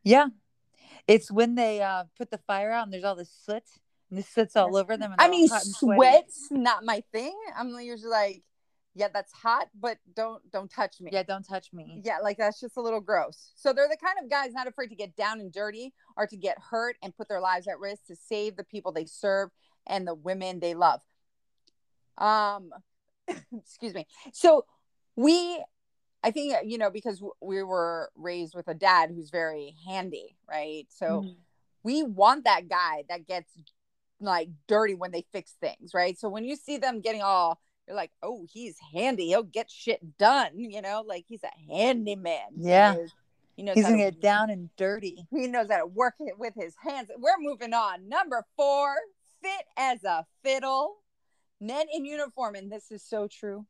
Yeah. 0.03 0.27
It's 1.07 1.31
when 1.31 1.55
they 1.55 1.81
uh 1.81 2.05
put 2.17 2.31
the 2.31 2.39
fire 2.39 2.71
out 2.71 2.83
and 2.83 2.93
there's 2.93 3.03
all 3.03 3.15
this 3.15 3.31
soot 3.45 3.63
and 4.09 4.19
the 4.19 4.23
soot's 4.23 4.55
all 4.55 4.75
over 4.75 4.97
them. 4.97 5.13
And 5.13 5.21
I 5.21 5.29
mean, 5.29 5.47
sweat's 5.47 6.49
not 6.51 6.83
my 6.83 7.01
thing. 7.11 7.35
I'm 7.57 7.69
usually 7.79 8.11
like, 8.11 8.43
yeah, 8.93 9.07
that's 9.11 9.31
hot, 9.31 9.69
but 9.79 9.97
don't 10.13 10.41
don't 10.51 10.69
touch 10.69 10.99
me. 10.99 11.11
Yeah, 11.13 11.23
don't 11.23 11.47
touch 11.47 11.71
me. 11.71 12.01
Yeah, 12.03 12.17
like 12.21 12.37
that's 12.37 12.59
just 12.59 12.75
a 12.75 12.81
little 12.81 12.99
gross. 12.99 13.51
So 13.55 13.71
they're 13.71 13.87
the 13.87 13.97
kind 13.97 14.17
of 14.21 14.29
guys 14.29 14.51
not 14.53 14.67
afraid 14.67 14.87
to 14.87 14.95
get 14.95 15.15
down 15.15 15.39
and 15.39 15.51
dirty 15.51 15.93
or 16.17 16.27
to 16.27 16.35
get 16.35 16.57
hurt 16.59 16.97
and 17.01 17.15
put 17.15 17.29
their 17.29 17.39
lives 17.39 17.67
at 17.67 17.79
risk 17.79 18.05
to 18.07 18.15
save 18.15 18.57
the 18.57 18.65
people 18.65 18.91
they 18.91 19.05
serve 19.05 19.49
and 19.87 20.05
the 20.05 20.13
women 20.13 20.59
they 20.59 20.73
love. 20.73 20.99
Um, 22.17 22.71
excuse 23.57 23.93
me. 23.93 24.07
So 24.33 24.65
we, 25.15 25.63
I 26.23 26.31
think 26.31 26.53
you 26.65 26.77
know 26.77 26.89
because 26.89 27.21
we 27.41 27.63
were 27.63 28.11
raised 28.15 28.55
with 28.55 28.67
a 28.67 28.73
dad 28.73 29.11
who's 29.11 29.29
very 29.29 29.75
handy, 29.87 30.35
right? 30.49 30.85
So 30.89 31.21
Mhm. 31.21 31.35
we 31.83 32.03
want 32.03 32.43
that 32.45 32.67
guy 32.67 33.03
that 33.09 33.27
gets 33.27 33.51
like 34.19 34.49
dirty 34.67 34.93
when 34.93 35.11
they 35.11 35.25
fix 35.31 35.53
things, 35.59 35.93
right? 35.93 36.17
So 36.19 36.29
when 36.29 36.43
you 36.45 36.55
see 36.55 36.77
them 36.77 37.01
getting 37.01 37.23
all, 37.23 37.59
you're 37.87 37.97
like, 37.97 38.11
oh, 38.21 38.45
he's 38.51 38.77
handy. 38.93 39.27
He'll 39.27 39.41
get 39.41 39.69
shit 39.71 40.17
done, 40.19 40.59
you 40.59 40.81
know, 40.81 41.03
like 41.07 41.25
he's 41.27 41.43
a 41.43 41.73
handyman. 41.73 42.49
Yeah. 42.55 42.93
He, 42.93 42.99
is- 43.01 43.13
he 43.57 43.63
knows 43.63 43.75
He's 43.75 43.85
gonna 43.85 43.97
to- 43.97 44.03
get 44.11 44.21
down 44.21 44.49
and 44.49 44.69
dirty. 44.77 45.25
He 45.31 45.47
knows 45.47 45.67
how 45.69 45.77
to 45.79 45.85
work 45.87 46.15
it 46.19 46.37
with 46.39 46.53
his 46.55 46.75
hands. 46.81 47.09
We're 47.17 47.37
moving 47.39 47.73
on. 47.73 48.07
Number 48.07 48.45
four, 48.55 48.95
fit 49.41 49.65
as 49.75 50.03
a 50.03 50.25
fiddle. 50.43 51.00
Men 51.63 51.85
in 51.93 52.05
uniform, 52.05 52.55
and 52.55 52.71
this 52.71 52.91
is 52.91 53.03
so 53.03 53.27
true, 53.27 53.65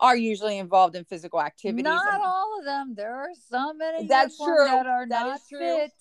are 0.00 0.16
usually 0.16 0.56
involved 0.58 0.96
in 0.96 1.04
physical 1.04 1.42
activities. 1.42 1.84
Not 1.84 2.20
all 2.24 2.58
of 2.58 2.64
them. 2.64 2.94
There 2.96 3.14
are 3.14 3.28
some 3.50 3.76
men 3.78 3.96
in 3.96 4.06
That's 4.06 4.38
uniform 4.40 4.56
true. 4.56 4.74
that 4.74 4.86
are 4.86 5.06
That 5.06 5.26
not 5.26 5.40
true. 5.48 5.58
fit. 5.58 5.92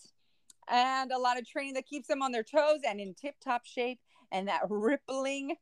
and 0.70 1.12
a 1.12 1.18
lot 1.20 1.38
of 1.38 1.46
training 1.48 1.74
that 1.74 1.86
keeps 1.86 2.08
them 2.08 2.22
on 2.22 2.32
their 2.32 2.44
toes 2.44 2.80
and 2.88 3.02
in 3.02 3.14
tip 3.14 3.36
top 3.44 3.66
shape. 3.66 4.00
And 4.32 4.48
that 4.48 4.62
rippling 4.70 5.58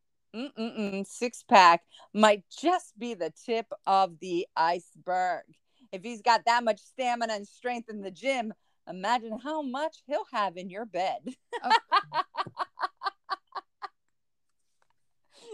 six 1.06 1.44
pack 1.44 1.82
might 2.14 2.44
just 2.50 2.98
be 2.98 3.16
the 3.16 3.34
tip 3.46 3.66
of 3.88 4.20
the 4.20 4.48
iceberg. 4.56 5.44
If 5.92 6.04
he's 6.04 6.22
got 6.22 6.46
that 6.46 6.64
much 6.64 6.80
stamina 6.80 7.34
and 7.34 7.48
strength 7.48 7.90
in 7.90 8.02
the 8.02 8.12
gym, 8.12 8.54
imagine 8.88 9.40
how 9.44 9.62
much 9.62 9.98
he'll 10.06 10.26
have 10.32 10.56
in 10.58 10.70
your 10.70 10.86
bed. 10.86 11.22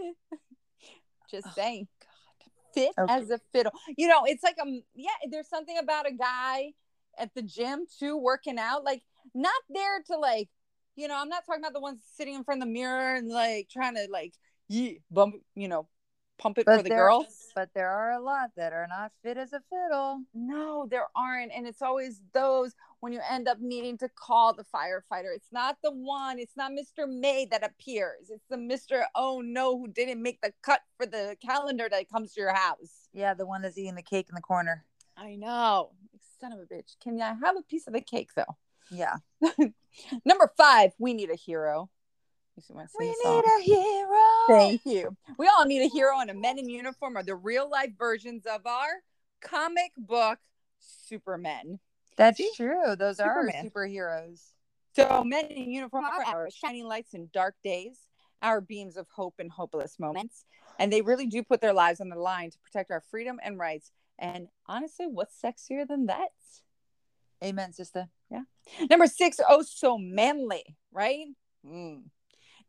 just 1.31 1.47
Oh, 1.47 1.51
saying. 1.55 1.88
fit 2.73 2.93
Okay. 2.99 3.13
as 3.21 3.29
a 3.29 3.39
fiddle. 3.51 3.71
You 3.97 4.07
know, 4.07 4.21
it's 4.25 4.43
like 4.43 4.57
um 4.62 4.81
yeah, 4.95 5.10
there's 5.29 5.49
something 5.49 5.77
about 5.77 6.07
a 6.07 6.13
guy 6.13 6.73
at 7.17 7.33
the 7.33 7.41
gym 7.41 7.86
too 7.99 8.17
working 8.17 8.60
out 8.60 8.83
like 8.83 9.01
not 9.33 9.62
there 9.69 10.01
to 10.07 10.17
like 10.17 10.49
you 10.95 11.07
know, 11.07 11.15
I'm 11.15 11.29
not 11.29 11.45
talking 11.45 11.62
about 11.62 11.73
the 11.73 11.79
ones 11.79 12.01
sitting 12.15 12.33
in 12.33 12.43
front 12.43 12.62
of 12.62 12.67
the 12.67 12.73
mirror 12.73 13.15
and 13.15 13.29
like 13.29 13.69
trying 13.71 13.95
to 13.95 14.07
like 14.12 14.33
yeah, 14.69 14.93
bump, 15.12 15.36
you 15.55 15.67
know, 15.67 15.88
pump 16.38 16.58
it 16.58 16.65
for 16.65 16.82
the 16.82 16.89
girls. 16.89 17.52
But 17.56 17.69
there 17.73 17.89
are 17.89 18.12
a 18.12 18.19
lot 18.19 18.52
that 18.56 18.73
are 18.73 18.88
not 18.88 19.12
fit 19.23 19.38
as 19.38 19.54
a 19.54 19.62
fiddle. 19.69 20.21
No, 20.34 20.88
there 20.89 21.08
aren't. 21.15 21.52
And 21.52 21.65
it's 21.67 21.82
always 21.82 22.21
those 22.34 22.73
when 23.00 23.13
you 23.13 23.19
end 23.30 23.47
up 23.47 23.60
needing 23.60 23.97
to 24.00 24.10
call 24.10 24.54
the 24.54 24.63
firefighter. 24.63 25.36
It's 25.36 25.52
not 25.52 25.78
the 25.84 25.91
one, 25.91 26.39
it's 26.39 26.56
not 26.56 26.71
Mr. 26.71 27.08
May 27.08 27.45
that 27.52 27.65
appears. 27.65 28.30
It's 28.30 28.45
the 28.50 28.58
Mr. 28.58 29.04
Oh 29.15 29.41
no, 29.41 29.78
who 29.78 29.88
didn't 29.88 30.21
make 30.21 30.41
the 30.41 30.54
cut 30.62 30.82
for 30.97 31.06
the 31.06 31.36
calendar 31.43 31.88
that 31.89 32.10
comes 32.10 32.34
to 32.34 32.41
your 32.41 32.54
house. 32.54 33.10
Yeah, 33.13 33.34
the 33.34 33.45
one 33.45 33.62
that's 33.62 33.78
eating 33.78 33.95
the 33.95 34.02
cake 34.02 34.28
in 34.30 34.36
the 34.36 34.41
corner. 34.41 34.86
I 35.15 35.36
know. 35.36 35.91
Son 36.39 36.52
of 36.52 36.60
a 36.60 36.65
bitch. 36.65 36.95
Can 37.02 37.19
I 37.19 37.34
have 37.43 37.58
a 37.58 37.63
piece 37.63 37.88
of 37.88 37.93
the 37.93 38.02
cake 38.02 38.30
though? 38.36 38.58
Yeah. 38.91 39.15
Number 40.26 40.52
five, 40.56 40.91
we 41.00 41.13
need 41.13 41.32
a 41.32 41.36
hero. 41.36 41.89
You 42.57 42.63
see 42.63 42.73
my 42.73 42.85
We 42.99 43.05
need 43.05 43.15
song? 43.21 43.43
a 43.45 43.61
hero. 43.61 44.19
Thank 44.47 44.81
you. 44.83 45.15
We 45.37 45.47
all 45.47 45.65
need 45.65 45.83
a 45.83 45.87
hero, 45.87 46.19
and 46.19 46.31
a 46.31 46.33
men 46.33 46.57
in 46.57 46.67
uniform 46.67 47.15
are 47.15 47.21
the 47.21 47.35
real 47.35 47.69
life 47.69 47.91
versions 47.99 48.47
of 48.47 48.65
our 48.65 49.03
comic 49.41 49.91
book 49.95 50.39
Supermen. 50.79 51.79
That's 52.15 52.39
See? 52.39 52.51
true. 52.55 52.95
Those 52.95 53.19
are 53.19 53.27
Superman. 53.27 53.69
superheroes. 53.69 54.41
So, 54.95 55.23
men 55.23 55.45
in 55.45 55.69
uniform 55.71 56.05
are 56.05 56.23
our 56.25 56.49
shining 56.49 56.87
lights 56.87 57.13
in 57.13 57.29
dark 57.31 57.53
days, 57.63 57.99
our 58.41 58.59
beams 58.59 58.97
of 58.97 59.05
hope 59.15 59.35
in 59.37 59.49
hopeless 59.49 59.99
moments. 59.99 60.43
And 60.79 60.91
they 60.91 61.01
really 61.03 61.27
do 61.27 61.43
put 61.43 61.61
their 61.61 61.73
lives 61.73 62.01
on 62.01 62.09
the 62.09 62.17
line 62.19 62.49
to 62.49 62.57
protect 62.57 62.89
our 62.89 63.03
freedom 63.11 63.39
and 63.43 63.59
rights. 63.59 63.91
And 64.17 64.47
honestly, 64.65 65.05
what's 65.05 65.39
sexier 65.39 65.87
than 65.87 66.07
that? 66.07 66.29
Amen, 67.43 67.71
sister. 67.71 68.09
Yeah. 68.31 68.43
Number 68.89 69.05
six, 69.05 69.39
oh, 69.47 69.61
so 69.61 69.99
manly, 69.99 70.63
right? 70.91 71.27
Mm. 71.63 72.05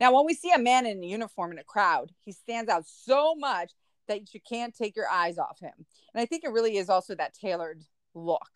Now, 0.01 0.15
when 0.15 0.27
we 0.27 0.35
see 0.35 0.53
a 0.53 0.59
man 0.59 0.87
in 0.87 1.03
a 1.03 1.07
uniform 1.07 1.53
in 1.53 1.59
a 1.59 1.65
crowd, 1.65 2.13
he 2.25 2.33
stands 2.33 2.71
out 2.71 2.85
so 2.87 3.35
much 3.35 3.73
that 4.07 4.33
you 4.33 4.41
can't 4.41 4.75
take 4.75 4.97
your 4.97 5.09
eyes 5.09 5.39
off 5.39 5.59
him. 5.61 5.73
And 6.15 6.21
I 6.21 6.27
think 6.27 6.45
it 6.45 6.53
really 6.53 6.77
is 6.77 6.89
also 6.89 7.15
that 7.17 7.35
tailored 7.35 7.83
look, 8.15 8.49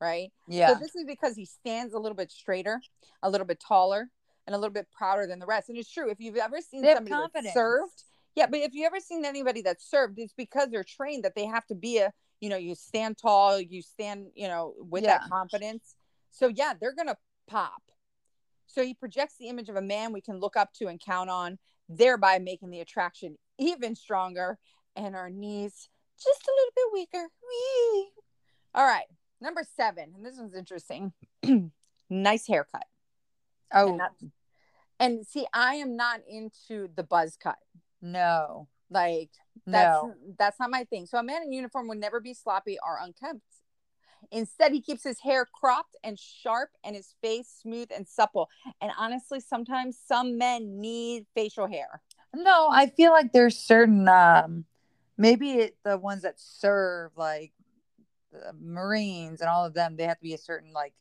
right? 0.00 0.32
Yeah. 0.48 0.72
So 0.72 0.80
this 0.80 0.96
is 0.96 1.04
because 1.04 1.36
he 1.36 1.44
stands 1.44 1.94
a 1.94 1.98
little 1.98 2.16
bit 2.16 2.30
straighter, 2.30 2.80
a 3.22 3.30
little 3.30 3.46
bit 3.46 3.60
taller, 3.60 4.10
and 4.46 4.54
a 4.54 4.58
little 4.58 4.72
bit 4.72 4.88
prouder 4.90 5.26
than 5.26 5.38
the 5.38 5.46
rest. 5.46 5.68
And 5.68 5.78
it's 5.78 5.92
true. 5.92 6.10
If 6.10 6.20
you've 6.20 6.36
ever 6.36 6.60
seen 6.60 6.82
somebody 6.84 7.10
confidence. 7.10 7.54
served, 7.54 8.02
yeah, 8.34 8.46
but 8.46 8.60
if 8.60 8.72
you've 8.72 8.86
ever 8.86 9.00
seen 9.00 9.24
anybody 9.24 9.62
that's 9.62 9.88
served, 9.88 10.18
it's 10.18 10.32
because 10.32 10.68
they're 10.70 10.84
trained 10.84 11.24
that 11.24 11.34
they 11.34 11.44
have 11.44 11.66
to 11.66 11.74
be 11.74 11.98
a, 11.98 12.12
you 12.40 12.48
know, 12.48 12.56
you 12.56 12.74
stand 12.74 13.18
tall, 13.18 13.60
you 13.60 13.82
stand, 13.82 14.28
you 14.34 14.48
know, 14.48 14.74
with 14.78 15.04
Yeah. 15.04 15.18
that 15.18 15.28
confidence. 15.28 15.96
So 16.30 16.48
yeah, 16.48 16.72
they're 16.80 16.94
gonna 16.94 17.18
pop. 17.46 17.82
So 18.68 18.84
he 18.84 18.94
projects 18.94 19.34
the 19.38 19.48
image 19.48 19.68
of 19.68 19.76
a 19.76 19.82
man 19.82 20.12
we 20.12 20.20
can 20.20 20.38
look 20.38 20.56
up 20.56 20.72
to 20.74 20.86
and 20.86 21.00
count 21.00 21.28
on, 21.30 21.58
thereby 21.88 22.38
making 22.38 22.70
the 22.70 22.80
attraction 22.80 23.36
even 23.58 23.96
stronger 23.96 24.58
and 24.94 25.16
our 25.16 25.30
knees 25.30 25.88
just 26.22 26.46
a 26.46 26.52
little 26.56 26.72
bit 26.76 26.84
weaker. 26.92 27.26
Whee! 27.42 28.08
All 28.74 28.86
right, 28.86 29.06
number 29.40 29.62
seven, 29.76 30.12
and 30.14 30.24
this 30.24 30.36
one's 30.38 30.54
interesting. 30.54 31.12
nice 32.10 32.46
haircut. 32.46 32.84
oh, 33.74 33.88
And, 33.90 34.00
that- 34.00 34.12
and 35.00 35.26
see, 35.26 35.46
I 35.52 35.74
am 35.76 35.96
not 35.96 36.20
into 36.28 36.88
the 36.94 37.02
buzz 37.02 37.36
cut. 37.36 37.58
no. 38.00 38.68
Like 38.90 39.28
that's 39.66 40.02
No. 40.02 40.14
that's 40.38 40.58
not 40.58 40.70
my 40.70 40.84
thing. 40.84 41.04
So 41.04 41.18
a 41.18 41.22
man 41.22 41.42
in 41.42 41.52
uniform 41.52 41.88
would 41.88 41.98
never 41.98 42.20
be 42.20 42.32
sloppy 42.32 42.78
or 42.82 42.98
unkempt. 43.02 43.44
Instead, 44.30 44.72
he 44.72 44.80
keeps 44.80 45.02
his 45.04 45.20
hair 45.20 45.46
cropped 45.46 45.96
and 46.04 46.18
sharp 46.18 46.70
and 46.84 46.94
his 46.96 47.14
face 47.22 47.48
smooth 47.62 47.88
and 47.94 48.06
supple. 48.06 48.48
And 48.80 48.92
honestly, 48.98 49.40
sometimes 49.40 49.98
some 50.06 50.38
men 50.38 50.80
need 50.80 51.26
facial 51.34 51.66
hair. 51.66 52.02
No, 52.34 52.68
I 52.70 52.86
feel 52.88 53.10
like 53.12 53.32
there's 53.32 53.56
certain 53.58 54.08
um 54.08 54.64
maybe 55.16 55.52
it, 55.52 55.76
the 55.84 55.96
ones 55.98 56.22
that 56.22 56.38
serve 56.38 57.12
like 57.16 57.52
the 58.32 58.52
Marines 58.60 59.40
and 59.40 59.48
all 59.48 59.64
of 59.64 59.74
them, 59.74 59.96
they 59.96 60.04
have 60.04 60.18
to 60.18 60.22
be 60.22 60.34
a 60.34 60.38
certain 60.38 60.72
like 60.72 60.92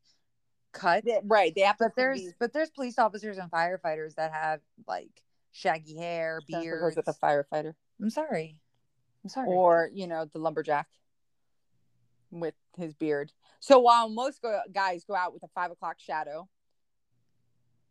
cut. 0.71 1.03
Right. 1.23 1.53
They 1.53 1.61
have 1.61 1.77
to 1.77 1.85
But 1.85 1.95
there's 1.95 2.21
be- 2.21 2.31
but 2.39 2.53
there's 2.53 2.69
police 2.69 2.97
officers 2.97 3.37
and 3.37 3.51
firefighters 3.51 4.15
that 4.15 4.33
have 4.33 4.61
like 4.87 5.09
shaggy 5.51 5.97
hair, 5.97 6.39
beards. 6.47 6.95
goes 6.95 6.95
with 6.95 7.07
a 7.07 7.19
firefighter. 7.19 7.73
I'm 8.01 8.09
sorry. 8.09 8.57
I'm 9.23 9.29
sorry. 9.29 9.47
Or, 9.49 9.89
you 9.93 10.07
know, 10.07 10.25
the 10.31 10.39
lumberjack 10.39 10.87
with 12.31 12.53
his 12.77 12.93
beard. 12.93 13.31
So 13.59 13.79
while 13.79 14.09
most 14.09 14.41
go- 14.41 14.61
guys 14.71 15.03
go 15.03 15.15
out 15.15 15.33
with 15.33 15.43
a 15.43 15.47
five 15.55 15.71
o'clock 15.71 15.97
shadow, 15.99 16.47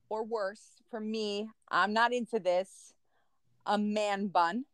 or 0.08 0.24
worse, 0.24 0.62
for 0.90 1.00
me, 1.00 1.48
I'm 1.68 1.92
not 1.92 2.12
into 2.12 2.38
this. 2.38 2.94
A 3.66 3.76
man 3.76 4.28
bun. 4.28 4.64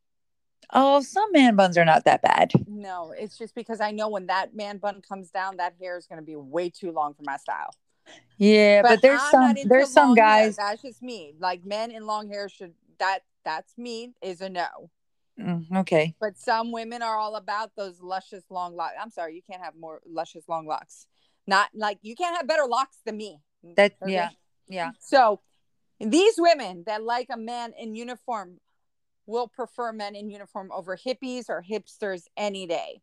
oh, 0.75 1.01
some 1.01 1.33
man 1.33 1.57
buns 1.57 1.79
are 1.79 1.85
not 1.85 2.05
that 2.05 2.21
bad. 2.21 2.53
No, 2.67 3.13
it's 3.17 3.39
just 3.39 3.55
because 3.55 3.81
I 3.81 3.91
know 3.91 4.09
when 4.11 4.27
that 4.27 4.55
man 4.55 4.77
bun 4.77 5.01
comes 5.01 5.31
down, 5.31 5.57
that 5.57 5.75
hair 5.81 5.97
is 5.97 6.07
going 6.07 6.21
to 6.21 6.25
be 6.25 6.37
way 6.37 6.69
too 6.69 6.93
long 6.93 7.15
for 7.15 7.23
my 7.25 7.39
style. 7.39 7.71
Yeah, 8.37 8.83
but, 8.83 9.01
there's 9.01 9.21
I'm 9.23 9.57
some 9.57 9.69
there's 9.69 9.91
some 9.91 10.09
long 10.09 10.17
hair. 10.17 10.27
guys. 10.27 10.57
That's 10.57 10.83
just 10.83 11.03
me. 11.03 11.35
Like 11.39 11.65
men 11.65 11.91
in 11.91 12.05
long 12.05 12.29
hair 12.29 12.49
should 12.49 12.75
that 12.99 13.21
that's 13.45 13.79
me 13.79 14.13
is 14.21 14.41
a 14.41 14.49
no. 14.49 14.91
Mm, 15.41 15.77
okay. 15.79 16.15
But 16.21 16.37
some 16.39 16.73
women 16.73 17.03
are 17.03 17.17
all 17.17 17.37
about 17.37 17.73
those 17.77 18.01
luscious 18.01 18.45
long 18.51 18.77
locks. 18.77 18.95
I'm 19.01 19.11
sorry, 19.11 19.35
you 19.35 19.43
can't 19.49 19.63
have 19.63 19.75
more 19.75 20.01
luscious 20.07 20.49
long 20.49 20.67
locks. 20.67 21.07
Not 21.47 21.71
like 21.75 21.99
you 22.03 22.15
can't 22.15 22.37
have 22.37 22.47
better 22.47 22.67
locks 22.67 22.99
than 23.05 23.17
me. 23.17 23.39
That 23.77 23.95
Okay? 24.03 24.13
yeah. 24.13 24.31
Yeah. 24.69 24.91
So 25.01 25.41
these 26.01 26.35
women 26.39 26.85
that 26.87 27.03
like 27.03 27.29
a 27.31 27.37
man 27.37 27.73
in 27.79 27.95
uniform 27.95 28.59
will 29.27 29.49
prefer 29.49 29.93
men 29.93 30.15
in 30.15 30.31
uniform 30.31 30.71
over 30.73 30.97
hippies 30.97 31.49
or 31.49 31.65
hipsters 31.69 32.25
any 32.37 32.67
day. 32.67 33.03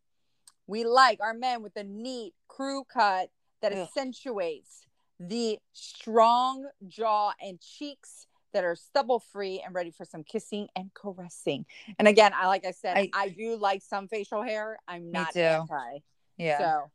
We 0.67 0.83
like 0.83 1.19
our 1.21 1.33
men 1.33 1.63
with 1.63 1.75
a 1.75 1.83
neat 1.83 2.33
crew 2.47 2.83
cut 2.83 3.29
that 3.61 3.71
Ugh. 3.71 3.79
accentuates 3.79 4.85
the 5.19 5.57
strong 5.73 6.67
jaw 6.87 7.33
and 7.41 7.59
cheeks 7.59 8.27
that 8.53 8.63
are 8.63 8.75
stubble 8.75 9.19
free 9.19 9.61
and 9.65 9.73
ready 9.73 9.91
for 9.91 10.05
some 10.05 10.23
kissing 10.23 10.67
and 10.75 10.93
caressing. 10.93 11.65
And 11.97 12.07
again, 12.07 12.31
I 12.35 12.47
like 12.47 12.65
I 12.65 12.71
said, 12.71 12.97
I, 12.97 13.09
I- 13.13 13.29
do 13.29 13.55
like 13.55 13.81
some 13.81 14.07
facial 14.07 14.43
hair. 14.43 14.77
I'm 14.87 15.11
not 15.11 15.35
anti. 15.35 15.99
Yeah. 16.37 16.57
So 16.57 16.91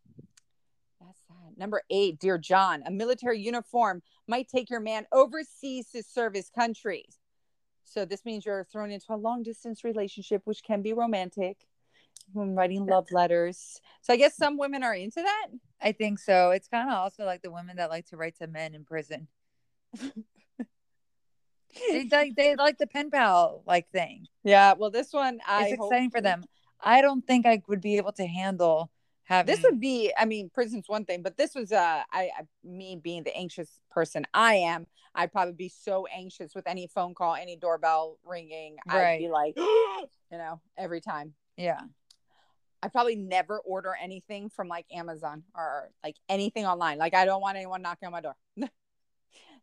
that's 1.00 1.20
that. 1.28 1.58
Number 1.58 1.82
eight, 1.90 2.18
dear 2.18 2.38
John, 2.38 2.82
a 2.86 2.90
military 2.90 3.40
uniform 3.40 4.02
might 4.26 4.48
take 4.48 4.70
your 4.70 4.80
man 4.80 5.06
overseas 5.12 5.90
to 5.90 6.02
serve 6.02 6.34
his 6.34 6.48
country. 6.50 7.04
So 7.84 8.04
this 8.04 8.24
means 8.24 8.46
you're 8.46 8.64
thrown 8.64 8.90
into 8.90 9.06
a 9.10 9.16
long 9.16 9.42
distance 9.42 9.84
relationship, 9.84 10.42
which 10.44 10.62
can 10.62 10.82
be 10.82 10.92
romantic. 10.92 11.58
When 12.32 12.54
writing 12.54 12.86
love 12.86 13.06
letters. 13.12 13.80
So 14.00 14.14
I 14.14 14.16
guess 14.16 14.34
some 14.34 14.56
women 14.56 14.82
are 14.82 14.94
into 14.94 15.20
that. 15.20 15.46
I 15.82 15.92
think 15.92 16.18
so. 16.18 16.52
It's 16.52 16.68
kind 16.68 16.88
of 16.88 16.94
also 16.96 17.24
like 17.24 17.42
the 17.42 17.50
women 17.50 17.76
that 17.76 17.90
like 17.90 18.06
to 18.06 18.16
write 18.16 18.38
to 18.38 18.46
men 18.46 18.74
in 18.74 18.84
prison. 18.84 19.28
they 21.90 22.08
like 22.10 22.36
they 22.36 22.56
like 22.56 22.78
the 22.78 22.86
pen 22.86 23.10
pal 23.10 23.62
like 23.66 23.88
thing. 23.90 24.26
Yeah. 24.42 24.74
Well, 24.74 24.90
this 24.90 25.12
one 25.12 25.40
I 25.46 25.64
It's 25.64 25.74
exciting 25.74 26.10
for 26.10 26.20
them. 26.20 26.44
I 26.80 27.00
don't 27.00 27.26
think 27.26 27.46
I 27.46 27.62
would 27.66 27.80
be 27.80 27.96
able 27.96 28.12
to 28.12 28.26
handle 28.26 28.90
having 29.24 29.54
This 29.54 29.64
would 29.64 29.80
be, 29.80 30.12
I 30.16 30.26
mean, 30.26 30.50
prison's 30.52 30.88
one 30.88 31.04
thing, 31.04 31.22
but 31.22 31.36
this 31.36 31.54
was 31.54 31.72
uh 31.72 32.02
I, 32.12 32.30
I 32.38 32.42
me 32.62 32.98
being 33.02 33.22
the 33.24 33.36
anxious 33.36 33.80
person 33.90 34.26
I 34.34 34.56
am, 34.56 34.86
I'd 35.14 35.32
probably 35.32 35.54
be 35.54 35.68
so 35.68 36.06
anxious 36.06 36.54
with 36.54 36.66
any 36.66 36.86
phone 36.86 37.14
call, 37.14 37.34
any 37.34 37.56
doorbell 37.56 38.18
ringing. 38.24 38.76
I'd 38.88 39.18
be 39.18 39.28
like, 39.28 39.54
you 39.56 40.08
know, 40.32 40.60
every 40.76 41.00
time. 41.00 41.34
yeah. 41.56 41.80
I 42.82 42.88
probably 42.88 43.16
never 43.16 43.60
order 43.60 43.96
anything 43.98 44.50
from 44.50 44.68
like 44.68 44.84
Amazon 44.92 45.44
or 45.56 45.88
like 46.02 46.16
anything 46.28 46.66
online. 46.66 46.98
Like 46.98 47.14
I 47.14 47.24
don't 47.24 47.40
want 47.40 47.56
anyone 47.56 47.80
knocking 47.80 48.08
on 48.08 48.12
my 48.12 48.20
door. 48.20 48.36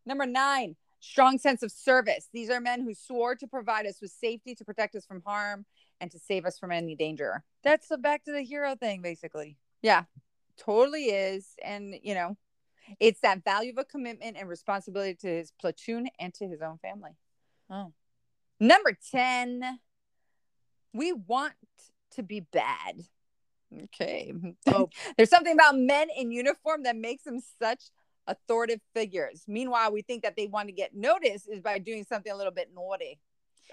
Number 0.07 0.25
nine, 0.25 0.75
strong 1.01 1.37
sense 1.37 1.63
of 1.63 1.71
service. 1.71 2.29
These 2.31 2.49
are 2.49 2.61
men 2.61 2.81
who 2.81 2.93
swore 2.93 3.35
to 3.35 3.47
provide 3.47 3.85
us 3.85 3.99
with 4.01 4.11
safety, 4.11 4.55
to 4.55 4.63
protect 4.63 4.95
us 4.95 5.05
from 5.05 5.21
harm, 5.25 5.65
and 5.99 6.09
to 6.11 6.19
save 6.19 6.45
us 6.45 6.57
from 6.57 6.71
any 6.71 6.95
danger. 6.95 7.43
That's 7.63 7.89
the 7.89 7.97
back 7.97 8.23
to 8.25 8.31
the 8.31 8.41
hero 8.41 8.75
thing, 8.75 9.01
basically. 9.01 9.57
Yeah, 9.81 10.03
totally 10.57 11.05
is. 11.05 11.55
And 11.63 11.95
you 12.01 12.13
know, 12.13 12.37
it's 12.99 13.19
that 13.21 13.43
value 13.43 13.71
of 13.71 13.77
a 13.79 13.83
commitment 13.83 14.37
and 14.37 14.47
responsibility 14.47 15.15
to 15.15 15.27
his 15.27 15.51
platoon 15.59 16.07
and 16.19 16.33
to 16.35 16.47
his 16.47 16.61
own 16.61 16.77
family. 16.77 17.11
Oh. 17.69 17.93
Number 18.59 18.95
10, 19.11 19.79
we 20.93 21.13
want 21.13 21.53
to 22.11 22.23
be 22.23 22.41
bad. 22.41 23.01
Okay. 23.85 24.33
Oh. 24.67 24.89
There's 25.17 25.29
something 25.29 25.53
about 25.53 25.77
men 25.77 26.09
in 26.15 26.31
uniform 26.31 26.83
that 26.83 26.95
makes 26.95 27.23
them 27.23 27.39
such 27.59 27.85
authoritative 28.27 28.81
figures. 28.93 29.43
Meanwhile, 29.47 29.91
we 29.91 30.01
think 30.01 30.23
that 30.23 30.35
they 30.35 30.47
want 30.47 30.67
to 30.67 30.73
get 30.73 30.95
noticed 30.95 31.49
is 31.49 31.61
by 31.61 31.79
doing 31.79 32.03
something 32.03 32.31
a 32.31 32.35
little 32.35 32.53
bit 32.53 32.69
naughty. 32.73 33.19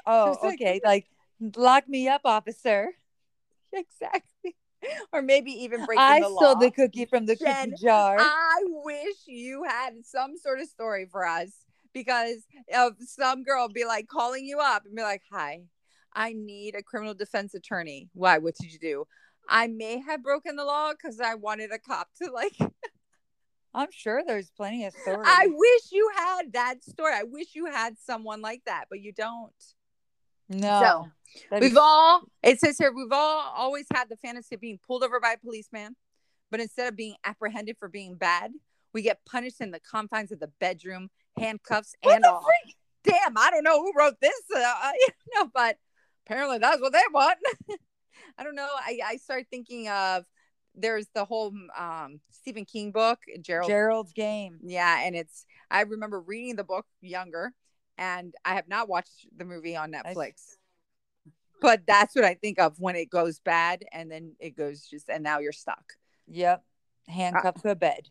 Oh, 0.07 0.39
like- 0.43 0.55
okay. 0.55 0.81
Like 0.85 1.07
lock 1.57 1.89
me 1.89 2.09
up, 2.09 2.23
officer. 2.25 2.91
exactly. 3.73 4.57
Or 5.13 5.23
maybe 5.23 5.51
even 5.51 5.85
breaking 5.85 6.05
I 6.05 6.21
the 6.21 6.29
law. 6.29 6.41
I 6.41 6.53
stole 6.53 6.61
the 6.61 6.71
cookie 6.71 7.05
from 7.05 7.27
the 7.27 7.35
Jen, 7.35 7.71
cookie 7.71 7.83
jar. 7.83 8.17
I 8.17 8.63
wish 8.65 9.17
you 9.27 9.65
had 9.65 10.07
some 10.07 10.37
sort 10.37 10.61
of 10.61 10.69
story 10.69 11.05
for 11.11 11.27
us 11.27 11.51
because 11.93 12.47
of 12.73 12.93
some 13.01 13.43
girl 13.43 13.69
be 13.69 13.85
like 13.85 14.07
calling 14.07 14.47
you 14.47 14.61
up 14.61 14.85
and 14.87 14.95
be 14.95 15.03
like, 15.03 15.23
"Hi, 15.33 15.63
I 16.13 16.33
need 16.33 16.77
a 16.77 16.83
criminal 16.83 17.15
defense 17.15 17.55
attorney. 17.55 18.09
Why? 18.15 18.39
What 18.39 18.55
did 18.55 18.73
you 18.73 18.79
do? 18.79 19.05
I 19.49 19.67
may 19.67 19.99
have 19.99 20.23
broken 20.23 20.55
the 20.55 20.65
law 20.65 20.93
because 20.93 21.21
I 21.21 21.35
wanted 21.35 21.73
a 21.73 21.79
cop 21.81 22.09
to 22.23 22.31
like. 22.31 22.57
I'm 23.79 23.93
sure 23.93 24.23
there's 24.27 24.51
plenty 24.51 24.85
of 24.87 24.93
stories. 24.93 25.25
I 25.25 25.47
wish 25.47 25.83
you 25.93 26.11
had 26.17 26.53
that 26.55 26.83
story. 26.83 27.13
I 27.15 27.23
wish 27.23 27.55
you 27.55 27.67
had 27.67 27.97
someone 27.97 28.43
like 28.43 28.63
that, 28.67 28.87
but 28.91 29.01
you 29.01 29.13
don't. 29.13 29.53
no. 30.49 31.09
That'd 31.51 31.63
We've 31.63 31.77
all, 31.77 32.23
it 32.43 32.59
says 32.59 32.77
here, 32.77 32.93
we've 32.93 33.13
all 33.13 33.53
always 33.57 33.87
had 33.93 34.09
the 34.09 34.17
fantasy 34.17 34.57
of 34.57 34.61
being 34.61 34.81
pulled 34.85 35.05
over 35.05 35.21
by 35.21 35.33
a 35.33 35.39
policeman, 35.39 35.95
but 36.51 36.59
instead 36.59 36.89
of 36.89 36.97
being 36.97 37.15
apprehended 37.25 37.77
for 37.79 37.89
being 37.89 38.17
bad, 38.17 38.51
we 38.93 39.03
get 39.03 39.21
punished 39.25 39.61
in 39.61 39.71
the 39.71 39.79
confines 39.79 40.33
of 40.33 40.41
the 40.41 40.51
bedroom, 40.59 41.11
handcuffs, 41.39 41.95
What 42.03 42.17
and 42.17 42.25
all. 42.25 42.45
Damn, 43.05 43.37
I 43.39 43.51
don't 43.51 43.63
know 43.63 43.81
who 43.81 43.93
wrote 43.97 44.21
this, 44.21 44.41
uh, 44.57 44.91
you 45.09 45.09
know, 45.37 45.51
but 45.55 45.77
apparently 46.27 46.59
that's 46.59 46.81
what 46.81 46.93
they 46.93 47.03
want. 47.13 47.39
I 48.39 48.43
don't 48.43 48.57
know. 48.57 48.69
I, 48.75 48.99
I 49.05 49.17
started 49.19 49.47
thinking 49.51 49.89
of 49.89 50.25
there's 50.81 51.07
the 51.15 51.25
whole 51.25 51.53
um, 51.77 52.21
Stephen 52.31 52.65
King 52.65 52.93
book, 52.93 53.19
Gerald 53.41 53.69
Gerald's 53.69 54.13
game. 54.13 54.59
yeah, 54.63 55.01
and 55.03 55.17
it's 55.17 55.45
I 55.71 55.83
remember 55.83 56.21
reading 56.21 56.57
the 56.57 56.65
book 56.65 56.87
younger, 57.01 57.53
and 57.97 58.35
I 58.45 58.55
have 58.55 58.69
not 58.69 58.89
watched 58.89 59.27
the 59.37 59.45
movie 59.45 59.77
on 59.77 59.95
I 59.95 60.03
Netflix. 60.03 60.57
But 61.61 61.83
that's 61.87 62.15
what 62.15 62.25
I 62.25 62.35
think 62.35 62.61
of 62.61 62.79
when 62.79 62.95
it 62.95 63.11
goes 63.11 63.41
bad, 63.41 63.85
and 63.93 64.11
then 64.11 64.37
it 64.39 64.57
goes 64.57 64.87
just, 64.87 65.09
and 65.09 65.25
now 65.25 65.41
you're 65.41 65.53
stuck. 65.53 65.95
Yep. 66.29 66.63
Handcuffed 67.09 67.63
to 67.63 67.71
a 67.71 67.75
bed. 67.75 68.09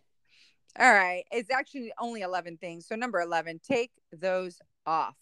All 0.77 0.93
right, 0.93 1.23
it's 1.31 1.49
actually 1.49 1.91
only 1.99 2.21
eleven 2.21 2.57
things. 2.57 2.87
So 2.87 2.95
number 2.95 3.21
eleven, 3.21 3.59
take 3.65 3.91
those 4.11 4.59
off. 4.85 5.15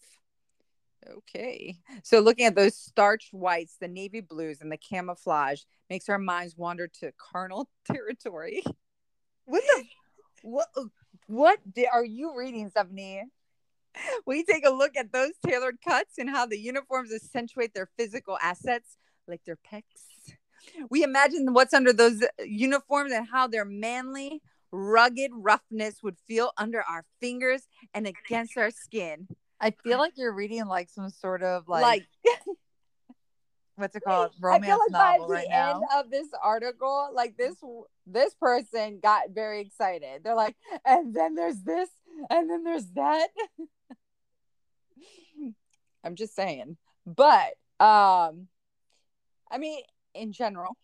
Okay, 1.08 1.76
so 2.02 2.20
looking 2.20 2.46
at 2.46 2.56
those 2.56 2.76
starched 2.76 3.32
whites, 3.32 3.76
the 3.80 3.88
navy 3.88 4.20
blues, 4.20 4.60
and 4.60 4.72
the 4.72 4.76
camouflage 4.76 5.62
makes 5.88 6.08
our 6.08 6.18
minds 6.18 6.56
wander 6.56 6.88
to 7.00 7.12
carnal 7.16 7.68
territory. 7.84 8.62
What 9.44 9.62
the 9.62 9.84
what 10.42 10.68
oh, 10.76 10.88
what 11.26 11.58
di- 11.74 11.86
are 11.86 12.04
you 12.04 12.36
reading, 12.36 12.68
Stephanie? 12.70 13.22
we 14.26 14.44
take 14.44 14.66
a 14.66 14.70
look 14.70 14.96
at 14.96 15.12
those 15.12 15.32
tailored 15.46 15.78
cuts 15.86 16.18
and 16.18 16.28
how 16.30 16.46
the 16.46 16.58
uniforms 16.58 17.12
accentuate 17.12 17.74
their 17.74 17.88
physical 17.96 18.38
assets, 18.42 18.96
like 19.26 19.42
their 19.44 19.58
pecs. 19.72 20.34
We 20.90 21.02
imagine 21.02 21.52
what's 21.52 21.74
under 21.74 21.92
those 21.92 22.22
uniforms 22.44 23.12
and 23.12 23.26
how 23.30 23.46
their 23.46 23.64
manly, 23.64 24.42
rugged 24.72 25.30
roughness 25.32 26.02
would 26.02 26.16
feel 26.26 26.50
under 26.58 26.82
our 26.82 27.04
fingers 27.20 27.68
and 27.94 28.06
against 28.06 28.56
our 28.58 28.70
skin. 28.70 29.28
I 29.60 29.70
feel 29.70 29.98
like 29.98 30.14
you're 30.16 30.32
reading 30.32 30.66
like 30.66 30.90
some 30.90 31.10
sort 31.10 31.42
of 31.42 31.68
like, 31.68 31.82
Like, 31.82 32.08
what's 33.76 33.96
it 33.96 34.02
called? 34.02 34.32
I 34.42 34.46
Romance 34.46 34.66
feel 34.66 34.78
like 34.78 34.90
novel 34.90 35.18
by 35.18 35.26
the 35.26 35.32
right 35.32 35.46
now. 35.48 35.74
end 35.76 35.84
of 35.96 36.10
this 36.10 36.28
article, 36.42 37.10
like 37.14 37.36
this 37.36 37.54
this 38.06 38.34
person 38.34 39.00
got 39.02 39.30
very 39.30 39.60
excited. 39.60 40.22
They're 40.24 40.34
like, 40.34 40.56
and 40.84 41.14
then 41.14 41.34
there's 41.34 41.62
this, 41.62 41.88
and 42.30 42.50
then 42.50 42.64
there's 42.64 42.86
that. 42.94 43.28
I'm 46.04 46.14
just 46.16 46.34
saying. 46.36 46.76
But 47.06 47.54
um 47.80 48.48
I 49.50 49.58
mean, 49.58 49.82
in 50.14 50.32
general, 50.32 50.76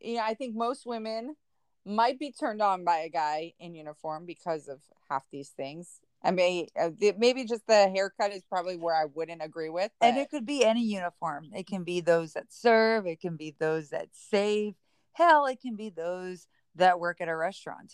you 0.00 0.16
know, 0.16 0.22
I 0.24 0.34
think 0.34 0.54
most 0.54 0.86
women 0.86 1.36
might 1.84 2.18
be 2.18 2.32
turned 2.32 2.62
on 2.62 2.84
by 2.84 2.98
a 2.98 3.08
guy 3.08 3.52
in 3.58 3.74
uniform 3.74 4.26
because 4.26 4.68
of 4.68 4.80
half 5.08 5.24
these 5.30 5.50
things. 5.50 6.00
I 6.24 6.30
mean, 6.30 6.68
uh, 6.80 6.90
maybe 7.18 7.44
just 7.44 7.66
the 7.66 7.88
haircut 7.88 8.32
is 8.32 8.42
probably 8.48 8.76
where 8.76 8.94
I 8.94 9.06
wouldn't 9.06 9.42
agree 9.42 9.70
with. 9.70 9.90
And 10.00 10.16
it 10.18 10.30
could 10.30 10.46
be 10.46 10.64
any 10.64 10.82
uniform. 10.82 11.50
It 11.54 11.66
can 11.66 11.82
be 11.82 12.00
those 12.00 12.34
that 12.34 12.52
serve, 12.52 13.06
it 13.06 13.20
can 13.20 13.36
be 13.36 13.54
those 13.58 13.90
that 13.90 14.08
save. 14.12 14.74
Hell, 15.14 15.46
it 15.46 15.60
can 15.60 15.74
be 15.76 15.90
those 15.90 16.46
that 16.76 17.00
work 17.00 17.20
at 17.20 17.28
a 17.28 17.36
restaurant. 17.36 17.92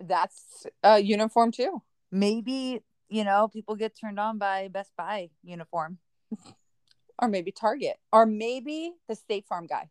that's 0.00 0.66
a 0.82 0.98
uniform 0.98 1.52
too. 1.52 1.82
Maybe, 2.10 2.80
you 3.08 3.22
know, 3.24 3.48
people 3.48 3.76
get 3.76 3.96
turned 3.98 4.18
on 4.18 4.38
by 4.38 4.68
Best 4.68 4.90
Buy 4.96 5.28
uniform. 5.42 5.98
Or 7.18 7.28
maybe 7.28 7.52
Target. 7.52 7.98
Or 8.12 8.24
maybe 8.24 8.92
the 9.08 9.14
State 9.14 9.44
Farm 9.46 9.66
guy. 9.66 9.90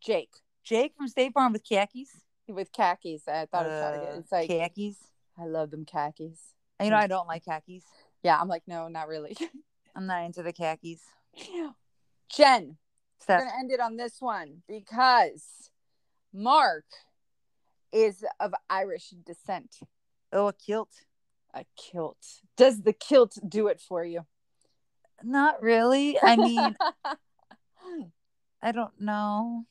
Jake 0.00 0.30
Jake 0.64 0.92
from 0.96 1.08
State 1.08 1.32
Farm 1.32 1.52
with 1.52 1.62
khakis. 1.64 2.08
with 2.48 2.72
khakis. 2.72 3.26
I 3.28 3.46
thought 3.46 3.66
of 3.66 3.80
Target. 3.80 4.08
Uh, 4.14 4.18
It's 4.18 4.32
like 4.32 4.48
khakis. 4.48 4.96
I 5.40 5.46
love 5.46 5.70
them 5.70 5.84
khakis. 5.84 6.38
And, 6.78 6.86
you 6.86 6.90
know, 6.90 6.96
I 6.96 7.06
don't 7.06 7.26
like 7.26 7.44
khakis. 7.44 7.84
Yeah, 8.22 8.38
I'm 8.40 8.48
like, 8.48 8.62
no, 8.66 8.88
not 8.88 9.08
really. 9.08 9.36
I'm 9.96 10.06
not 10.06 10.24
into 10.24 10.42
the 10.42 10.52
khakis. 10.52 11.00
Jen, 12.34 12.76
we're 13.28 13.38
gonna 13.38 13.50
end 13.58 13.70
it 13.70 13.80
on 13.80 13.96
this 13.96 14.16
one 14.20 14.62
because 14.68 15.70
Mark 16.32 16.84
is 17.92 18.24
of 18.38 18.52
Irish 18.68 19.10
descent. 19.24 19.76
oh, 20.32 20.48
a 20.48 20.52
kilt. 20.52 20.90
A 21.54 21.64
kilt. 21.76 22.18
Does 22.56 22.82
the 22.82 22.92
kilt 22.92 23.38
do 23.48 23.68
it 23.68 23.80
for 23.80 24.04
you? 24.04 24.26
Not 25.22 25.62
really. 25.62 26.18
I 26.22 26.36
mean, 26.36 26.76
I 28.62 28.72
don't 28.72 29.00
know. 29.00 29.64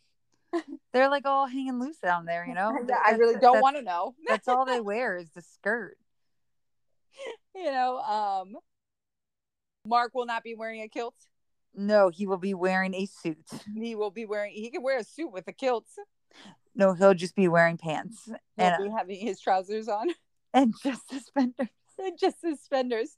They're 0.94 1.10
like 1.10 1.26
all 1.26 1.48
hanging 1.48 1.80
loose 1.80 1.98
down 1.98 2.26
there, 2.26 2.46
you 2.48 2.54
know. 2.54 2.78
I 3.06 3.12
really 3.12 3.40
don't 3.40 3.62
want 3.62 3.76
to 3.78 3.82
know. 3.82 4.16
That's 4.28 4.48
all 4.48 4.66
they 4.66 4.82
wear 4.82 5.18
is 5.18 5.30
the 5.32 5.42
skirt. 5.42 5.98
You 7.56 7.72
know, 7.72 7.98
um, 8.00 8.58
Mark 9.86 10.14
will 10.14 10.26
not 10.26 10.44
be 10.44 10.56
wearing 10.56 10.82
a 10.82 10.88
kilt. 10.88 11.16
No, 11.76 12.10
he 12.10 12.26
will 12.28 12.38
be 12.38 12.54
wearing 12.54 12.94
a 12.94 13.06
suit. 13.06 13.50
He 13.76 13.96
will 13.96 14.12
be 14.12 14.26
wearing. 14.26 14.54
He 14.54 14.70
can 14.70 14.84
wear 14.84 15.00
a 15.00 15.04
suit 15.04 15.32
with 15.32 15.48
a 15.48 15.54
kilt. 15.54 15.88
No, 16.76 16.94
he'll 16.94 17.14
just 17.14 17.36
be 17.36 17.48
wearing 17.48 17.78
pants 17.78 18.26
He'll 18.26 18.38
and, 18.58 18.84
be 18.84 18.90
having 18.96 19.20
his 19.20 19.40
trousers 19.40 19.88
on 19.88 20.10
and 20.54 20.74
just 20.84 21.10
suspenders. 21.10 21.68
and 21.98 22.18
just 22.20 22.40
suspenders. 22.42 23.18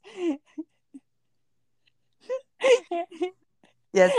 Yes. 3.92 4.14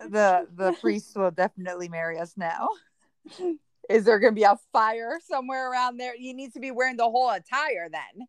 The 0.00 0.46
the 0.54 0.72
priest 0.80 1.16
will 1.16 1.30
definitely 1.30 1.88
marry 1.88 2.18
us 2.18 2.34
now. 2.36 2.68
Is 3.88 4.04
there 4.04 4.18
going 4.18 4.32
to 4.32 4.38
be 4.38 4.42
a 4.42 4.58
fire 4.72 5.20
somewhere 5.26 5.70
around 5.70 5.98
there? 5.98 6.16
You 6.16 6.34
need 6.34 6.52
to 6.54 6.60
be 6.60 6.70
wearing 6.70 6.96
the 6.96 7.04
whole 7.04 7.30
attire 7.30 7.88
then. 7.90 8.26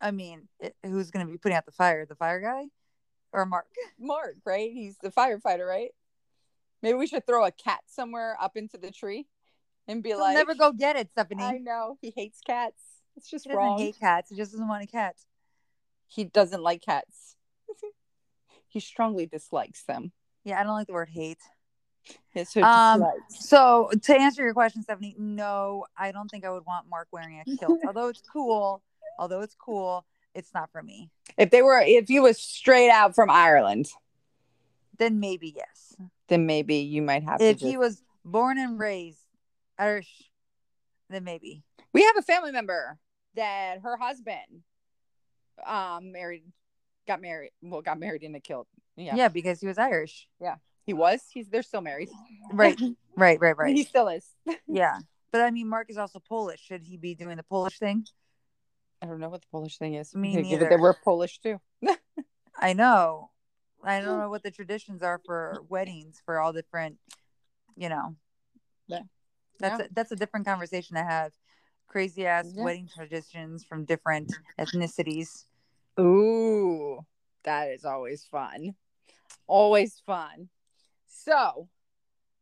I 0.00 0.10
mean, 0.10 0.48
it, 0.60 0.74
who's 0.84 1.10
going 1.10 1.26
to 1.26 1.32
be 1.32 1.38
putting 1.38 1.56
out 1.56 1.64
the 1.64 1.72
fire? 1.72 2.04
The 2.04 2.14
fire 2.14 2.40
guy 2.40 2.64
or 3.34 3.44
Mark? 3.44 3.66
Mark, 3.98 4.36
right? 4.44 4.70
He's 4.72 4.96
the 5.02 5.10
firefighter, 5.10 5.66
right? 5.66 5.90
Maybe 6.82 6.98
we 6.98 7.06
should 7.06 7.26
throw 7.26 7.44
a 7.44 7.50
cat 7.50 7.80
somewhere 7.86 8.36
up 8.40 8.56
into 8.56 8.78
the 8.78 8.90
tree 8.90 9.26
and 9.88 10.02
be 10.02 10.10
He'll 10.10 10.20
like, 10.20 10.36
never 10.36 10.54
go 10.54 10.72
get 10.72 10.96
it, 10.96 11.10
Stephanie. 11.10 11.42
I 11.42 11.58
know 11.58 11.98
he 12.00 12.12
hates 12.14 12.40
cats. 12.40 12.80
It's 13.16 13.28
just 13.30 13.44
he 13.44 13.50
doesn't 13.50 13.62
wrong. 13.62 13.78
hate 13.78 13.98
cats. 13.98 14.30
He 14.30 14.36
just 14.36 14.52
doesn't 14.52 14.68
want 14.68 14.82
a 14.82 14.86
cat. 14.86 15.16
he 16.06 16.24
doesn't 16.24 16.62
like 16.62 16.82
cats. 16.82 17.36
he 18.68 18.80
strongly 18.80 19.26
dislikes 19.26 19.84
them. 19.84 20.12
Yeah, 20.44 20.60
I 20.60 20.62
don't 20.62 20.74
like 20.74 20.86
the 20.86 20.92
word 20.92 21.08
hate. 21.08 21.38
His 22.30 22.50
so 22.50 22.62
Um. 22.62 23.04
So 23.28 23.90
to 24.02 24.14
answer 24.14 24.42
your 24.42 24.52
question, 24.52 24.82
Stephanie, 24.82 25.16
no, 25.18 25.86
I 25.96 26.12
don't 26.12 26.28
think 26.28 26.44
I 26.44 26.50
would 26.50 26.66
want 26.66 26.88
Mark 26.88 27.08
wearing 27.12 27.40
a 27.40 27.56
kilt. 27.56 27.80
although 27.86 28.08
it's 28.08 28.22
cool, 28.30 28.82
although 29.18 29.40
it's 29.40 29.54
cool, 29.54 30.04
it's 30.34 30.52
not 30.52 30.70
for 30.70 30.82
me. 30.82 31.10
If 31.38 31.50
they 31.50 31.62
were, 31.62 31.80
if 31.80 32.08
he 32.08 32.20
was 32.20 32.38
straight 32.38 32.90
out 32.90 33.14
from 33.14 33.30
Ireland, 33.30 33.86
Then 34.98 35.18
maybe 35.18 35.54
yes. 35.56 35.96
then 36.28 36.46
maybe 36.46 36.76
you 36.76 37.02
might 37.02 37.24
have 37.24 37.38
to. 37.38 37.44
If 37.44 37.58
to. 37.58 37.66
he 37.66 37.76
was 37.76 38.02
born 38.24 38.58
and 38.58 38.78
raised 38.78 39.24
Irish, 39.78 40.30
then 41.08 41.24
maybe. 41.24 41.62
we 41.92 42.02
have 42.02 42.16
a 42.18 42.22
family 42.22 42.52
member 42.52 42.98
that 43.34 43.80
her 43.82 43.96
husband, 43.96 44.62
um, 45.66 46.12
married, 46.12 46.44
got 47.06 47.20
married. 47.20 47.52
Well, 47.62 47.82
got 47.82 47.98
married 47.98 48.22
in 48.22 48.34
a 48.34 48.40
kilt. 48.40 48.66
Yeah, 48.96 49.14
Yeah, 49.16 49.28
because 49.28 49.60
he 49.60 49.66
was 49.66 49.78
Irish. 49.78 50.28
Yeah. 50.40 50.56
He 50.86 50.92
was. 50.92 51.22
He's 51.32 51.48
they're 51.48 51.62
still 51.62 51.80
married. 51.80 52.08
Right, 52.52 52.78
right, 53.16 53.40
right, 53.40 53.56
right. 53.56 53.74
He 53.76 53.84
still 53.84 54.08
is. 54.08 54.26
yeah. 54.66 54.98
But 55.32 55.40
I 55.40 55.50
mean, 55.50 55.68
Mark 55.68 55.90
is 55.90 55.96
also 55.96 56.20
Polish. 56.20 56.60
Should 56.60 56.82
he 56.84 56.96
be 56.96 57.14
doing 57.14 57.36
the 57.38 57.42
Polish 57.42 57.78
thing? 57.78 58.06
I 59.02 59.06
don't 59.06 59.18
know 59.18 59.28
what 59.28 59.40
the 59.40 59.48
Polish 59.50 59.78
thing 59.78 59.94
is. 59.94 60.14
Me 60.14 60.36
neither. 60.36 60.68
They 60.68 60.76
were 60.76 60.94
Polish 60.94 61.38
too. 61.40 61.60
I 62.58 62.72
know. 62.72 63.30
I 63.82 64.00
don't 64.00 64.18
know 64.18 64.30
what 64.30 64.42
the 64.42 64.50
traditions 64.50 65.02
are 65.02 65.20
for 65.26 65.62
weddings 65.68 66.22
for 66.24 66.38
all 66.38 66.52
different, 66.52 66.96
you 67.76 67.88
know. 67.88 68.16
Yeah. 68.86 69.00
That's 69.58 69.80
Yeah. 69.80 69.86
a, 69.86 69.88
that's 69.92 70.12
a 70.12 70.16
different 70.16 70.46
conversation 70.46 70.96
to 70.96 71.02
have. 71.02 71.32
Crazy 71.86 72.26
ass 72.26 72.50
Yeah. 72.54 72.64
wedding 72.64 72.88
traditions 72.94 73.64
from 73.64 73.84
different 73.84 74.32
ethnicities. 74.58 75.44
Ooh, 76.00 77.00
that 77.44 77.68
is 77.68 77.84
always 77.84 78.24
fun. 78.24 78.74
Always 79.46 80.00
fun. 80.06 80.48
So, 81.06 81.68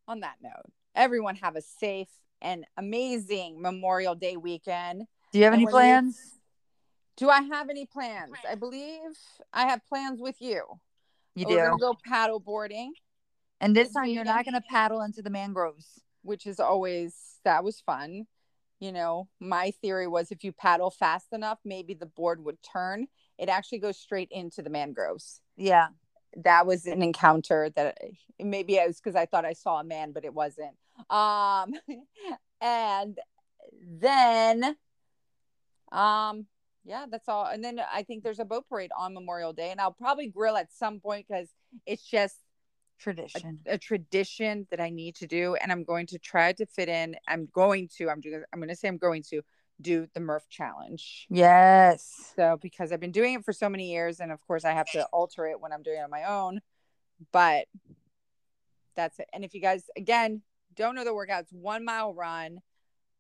on 0.09 0.21
that 0.21 0.37
note, 0.43 0.73
everyone 0.95 1.37
have 1.37 1.57
a 1.57 1.63
safe 1.63 2.09
and 2.41 2.65
amazing 2.77 3.61
Memorial 3.61 4.15
Day 4.15 4.37
weekend. 4.37 5.05
Do 5.33 5.39
you 5.39 5.45
have 5.45 5.53
And 5.55 5.63
any 5.63 5.71
plans? 5.71 6.39
Do 7.17 7.29
I 7.29 7.43
have 7.43 7.69
any 7.69 7.87
plans? 7.87 8.33
I 8.49 8.55
believe 8.55 9.11
I 9.53 9.67
have 9.67 9.85
plans 9.87 10.21
with 10.21 10.37
you. 10.41 10.65
You 11.35 11.47
We're 11.47 11.57
do. 11.57 11.63
gonna 11.65 11.79
go 11.79 11.97
paddle 12.05 12.41
boarding, 12.41 12.93
And 13.61 13.77
this 13.77 13.89
this 13.89 13.95
time 13.95 14.09
you're 14.09 14.25
not 14.25 14.45
going 14.45 14.55
to 14.55 14.63
paddle 14.69 15.03
into 15.03 15.23
the 15.23 15.31
mangroves. 15.31 16.01
which 16.23 16.47
is 16.47 16.61
always 16.61 17.39
that 17.45 17.65
was 17.65 17.81
fun. 17.81 18.27
You 18.81 18.93
know, 18.93 19.29
my 19.41 19.71
theory 19.71 20.07
was 20.09 20.31
if 20.33 20.43
you 20.45 20.53
paddle 20.53 20.91
fast 20.91 21.33
enough, 21.33 21.59
maybe 21.65 21.95
the 21.95 22.07
board 22.07 22.45
would 22.45 22.59
turn. 22.63 23.07
It 23.43 23.49
actually 23.49 23.81
goes 23.81 23.99
straight 23.99 24.29
into 24.31 24.63
the 24.63 24.71
mangroves. 24.71 25.41
Yeah. 25.57 25.89
That 26.45 26.65
was 26.65 26.87
an 26.87 27.03
encounter 27.03 27.71
that 27.75 27.99
maybe 28.39 28.77
it 28.77 28.87
was 28.87 29.01
because 29.01 29.17
I 29.17 29.27
thought 29.27 29.45
I 29.45 29.53
saw 29.53 29.81
a 29.81 29.85
man, 29.85 30.13
but 30.13 30.25
it 30.25 30.33
wasn't. 30.33 30.77
Um, 31.11 31.73
and 32.61 33.19
then, 34.01 34.77
um, 35.91 36.47
yeah, 36.85 37.07
that's 37.11 37.29
all. 37.29 37.47
And 37.47 37.65
then 37.65 37.81
I 37.93 38.05
think 38.05 38.23
there's 38.23 38.39
a 38.39 38.45
boat 38.45 38.69
parade 38.69 38.93
on 38.97 39.13
Memorial 39.13 39.53
Day, 39.53 39.73
and 39.73 39.81
I'll 39.81 39.93
probably 39.93 40.29
grill 40.29 40.57
at 40.57 40.73
some 40.73 41.01
point 41.01 41.27
because 41.29 41.49
it's 41.85 42.09
just 42.09 42.37
Tradition. 43.01 43.59
a 43.67 43.77
tradition 43.77 44.69
that 44.71 44.81
I 44.81 44.91
need 44.91 45.17
to 45.17 45.27
do, 45.27 45.57
and 45.57 45.73
I'm 45.73 45.83
going 45.83 46.07
to 46.07 46.19
try 46.21 46.53
to 46.53 46.65
fit 46.67 46.89
in. 46.89 47.17
I'm 47.27 47.49
going 47.53 47.89
to. 47.97 48.09
I'm 48.09 48.21
doing. 48.21 48.45
I'm 48.53 48.61
going 48.61 48.69
to 48.69 48.77
say 48.77 48.87
I'm 48.87 48.99
going 48.99 49.25
to 49.31 49.43
do 49.83 50.07
the 50.15 50.21
Murph 50.21 50.49
challenge. 50.49 51.27
Yes. 51.29 52.33
So 52.37 52.57
because 52.61 52.93
I've 52.93 53.01
been 53.01 53.13
doing 53.13 53.35
it 53.35 53.45
for 53.45 53.53
so 53.53 53.69
many 53.69 53.91
years, 53.93 54.21
and 54.21 54.33
of 54.33 54.41
course 54.47 54.65
I 54.65 54.73
have 54.73 54.91
to 54.93 55.05
alter 55.13 55.47
it 55.47 55.61
when 55.61 55.73
I'm 55.73 55.83
doing 55.83 55.99
it 55.99 56.03
on 56.03 56.11
my 56.11 56.25
own. 56.25 56.61
But 57.33 57.67
that's 58.95 59.19
it. 59.19 59.29
And 59.33 59.45
if 59.45 59.55
you 59.55 59.61
guys 59.61 59.85
again 59.97 60.43
don't 60.75 60.95
know 60.95 61.05
the 61.05 61.11
workouts, 61.11 61.53
one 61.53 61.85
mile 61.85 62.15
run, 62.15 62.61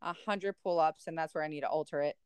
a 0.01 0.15
hundred 0.27 0.55
pull 0.63 0.81
ups, 0.81 1.07
and 1.07 1.17
that's 1.19 1.35
where 1.35 1.45
I 1.45 1.49
need 1.49 1.61
to 1.61 1.69
alter 1.69 2.01
it. 2.01 2.17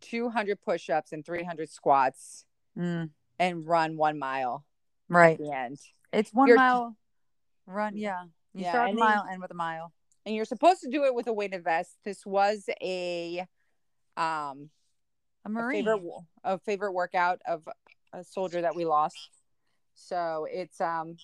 Two 0.00 0.28
hundred 0.28 0.60
push 0.60 0.90
ups 0.90 1.12
and 1.12 1.24
three 1.24 1.42
hundred 1.44 1.70
squats, 1.70 2.44
Mm, 2.78 3.10
and 3.38 3.66
run 3.66 3.96
one 3.96 4.18
mile 4.18 4.64
right. 5.08 5.38
at 5.38 5.44
the 5.46 5.52
end. 5.52 5.78
It's 6.12 6.32
one 6.32 6.48
You're- 6.48 6.58
mile 6.58 6.96
run. 7.66 7.96
Yeah. 7.96 8.24
You 8.52 8.62
Yeah, 8.62 8.70
start 8.72 8.90
a 8.90 8.94
mile, 8.94 9.26
end 9.30 9.40
with 9.42 9.50
a 9.50 9.54
mile. 9.54 9.92
And 10.26 10.34
you're 10.34 10.44
supposed 10.44 10.80
to 10.82 10.90
do 10.90 11.04
it 11.04 11.14
with 11.14 11.26
a 11.26 11.32
weighted 11.32 11.64
vest. 11.64 11.96
This 12.04 12.24
was 12.24 12.68
a 12.82 13.40
um 14.16 14.70
A 15.44 15.48
a 15.48 15.48
marine. 15.50 15.84
favorite 15.84 16.02
a 16.44 16.58
favorite 16.58 16.92
workout 16.92 17.40
of 17.46 17.68
a 18.12 18.24
soldier 18.24 18.62
that 18.62 18.76
we 18.76 18.84
lost. 18.84 19.16
So 19.94 20.46
it's 20.50 20.80
um 20.80 21.16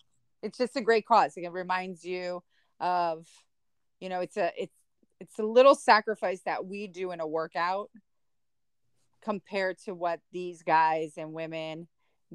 it's 0.42 0.58
just 0.58 0.76
a 0.76 0.80
great 0.80 1.06
cause. 1.06 1.34
It 1.36 1.50
reminds 1.52 2.04
you 2.04 2.42
of 2.80 3.26
you 4.00 4.08
know 4.08 4.20
it's 4.20 4.36
a 4.36 4.50
it's 4.56 4.76
it's 5.20 5.38
a 5.38 5.42
little 5.44 5.74
sacrifice 5.74 6.40
that 6.46 6.64
we 6.64 6.86
do 6.86 7.12
in 7.12 7.20
a 7.20 7.26
workout 7.26 7.90
compared 9.22 9.78
to 9.78 9.94
what 9.94 10.20
these 10.32 10.62
guys 10.62 11.14
and 11.18 11.32
women 11.34 11.88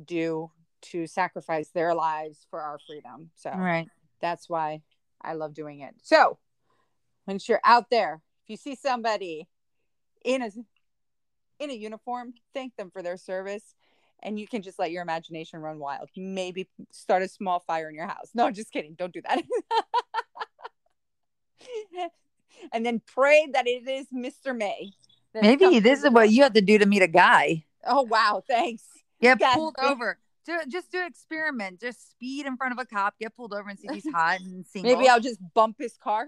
do 0.04 0.52
to 0.82 1.08
sacrifice 1.08 1.70
their 1.70 1.96
lives 1.96 2.46
for 2.52 2.62
our 2.62 2.78
freedom. 2.88 3.32
So 3.36 3.50
Right. 3.50 3.88
that's 4.22 4.48
why 4.48 4.82
I 5.22 5.34
love 5.34 5.56
doing 5.56 5.80
it. 5.80 5.96
So, 6.04 6.38
once 7.28 7.48
you're 7.50 7.62
out 7.64 7.90
there, 7.90 8.22
if 8.44 8.50
you 8.50 8.58
see 8.58 8.76
somebody 8.76 9.48
in 10.24 10.42
a 10.42 10.50
in 11.60 11.70
a 11.70 11.74
uniform, 11.74 12.34
thank 12.54 12.76
them 12.76 12.92
for 12.92 13.02
their 13.02 13.18
service, 13.18 13.76
and 14.22 14.40
you 14.40 14.48
can 14.48 14.62
just 14.62 14.78
let 14.78 14.92
your 14.92 15.02
imagination 15.02 15.60
run 15.60 15.80
wild. 15.80 16.10
Maybe 16.16 16.68
start 16.92 17.24
a 17.24 17.28
small 17.28 17.60
fire 17.60 17.90
in 17.90 17.96
your 17.96 18.08
house. 18.08 18.32
No, 18.34 18.52
just 18.52 18.72
kidding. 18.72 18.94
Don't 18.94 19.14
do 19.14 19.22
that. 19.22 19.44
and 22.74 22.86
then 22.86 23.02
pray 23.06 23.48
that 23.54 23.68
it 23.68 23.88
is 23.88 24.08
Mr. 24.14 24.56
May. 24.56 24.92
Maybe 25.34 25.80
this 25.80 26.04
is 26.04 26.12
what 26.12 26.30
you 26.30 26.44
have 26.44 26.54
to 26.54 26.62
do 26.62 26.78
to 26.78 26.86
meet 26.86 27.02
a 27.02 27.08
guy. 27.08 27.66
Oh 27.86 28.04
wow! 28.04 28.44
Thanks. 28.48 28.84
Get 29.22 29.40
God, 29.40 29.54
pulled 29.56 29.76
over. 29.82 30.18
Do 30.46 30.60
just 30.68 30.92
do 30.92 31.06
experiment. 31.06 31.82
Just 31.82 32.12
speed 32.12 32.46
in 32.46 32.56
front 32.58 32.74
of 32.74 32.80
a 32.80 32.86
cop. 32.86 33.16
Get 33.20 33.36
pulled 33.36 33.54
over 33.54 33.70
and 33.70 33.80
see 33.80 33.88
if 33.88 33.96
he's 33.96 34.14
hot 34.14 34.40
and 34.42 34.66
single. 34.66 34.96
Maybe 34.96 35.10
I'll 35.10 35.20
just 35.20 35.40
bump 35.54 35.78
his 35.80 35.98
car. 35.98 36.28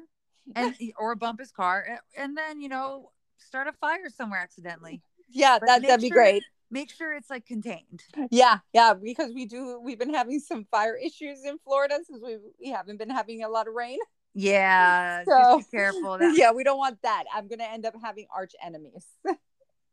And 0.56 0.76
or 0.98 1.16
bump 1.16 1.40
his 1.40 1.52
car, 1.52 2.00
and 2.18 2.38
then 2.38 2.62
you 2.62 2.70
know 2.70 3.12
start 3.38 3.68
a 3.68 3.74
fire 3.74 4.10
somewhere 4.10 4.40
accidentally. 4.40 5.02
Yeah, 5.30 5.58
But 5.60 5.68
that, 5.68 5.82
that'd 5.84 6.02
be 6.02 6.08
sure- 6.10 6.16
great. 6.18 6.44
Make 6.70 6.92
sure 6.92 7.14
it's 7.14 7.30
like 7.30 7.46
contained. 7.46 8.02
Yeah, 8.30 8.58
yeah, 8.74 8.94
because 8.94 9.32
we 9.34 9.46
do 9.46 9.80
we've 9.82 9.98
been 9.98 10.14
having 10.14 10.42
some 10.42 10.66
fire 10.70 10.98
issues 10.98 11.46
in 11.46 11.58
Florida 11.60 11.98
since 12.06 12.22
we 12.22 12.38
we 12.60 12.70
haven't 12.72 12.98
been 12.98 13.10
having 13.10 13.42
a 13.44 13.48
lot 13.48 13.70
of 13.70 13.74
rain. 13.74 14.00
Yeah, 14.34 15.24
So- 15.24 15.58
just 15.60 15.72
be 15.72 15.78
careful. 15.78 16.18
That, 16.20 16.36
yeah, 16.38 16.52
we 16.52 16.66
don't 16.66 16.78
want 16.78 17.02
that. 17.04 17.24
I'm 17.34 17.48
gonna 17.48 17.64
end 17.64 17.86
up 17.86 17.94
having 18.04 18.28
arch 18.36 18.52
enemies. 18.62 19.06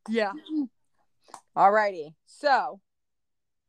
yeah. 0.08 0.32
Alrighty. 1.56 2.14
So 2.26 2.80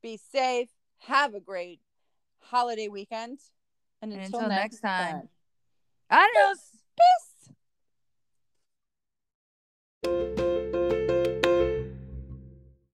be 0.02 0.18
safe, 0.32 0.70
have 1.00 1.34
a 1.36 1.40
great 1.40 1.80
holiday 2.40 2.88
weekend. 2.88 3.40
And 4.02 4.12
And 4.14 4.22
until, 4.24 4.40
until 4.40 4.50
next 4.50 4.74
next 4.74 4.82
time. 4.82 5.30
time. 6.10 6.28
Adios. 6.28 6.60
Peace. 6.98 7.52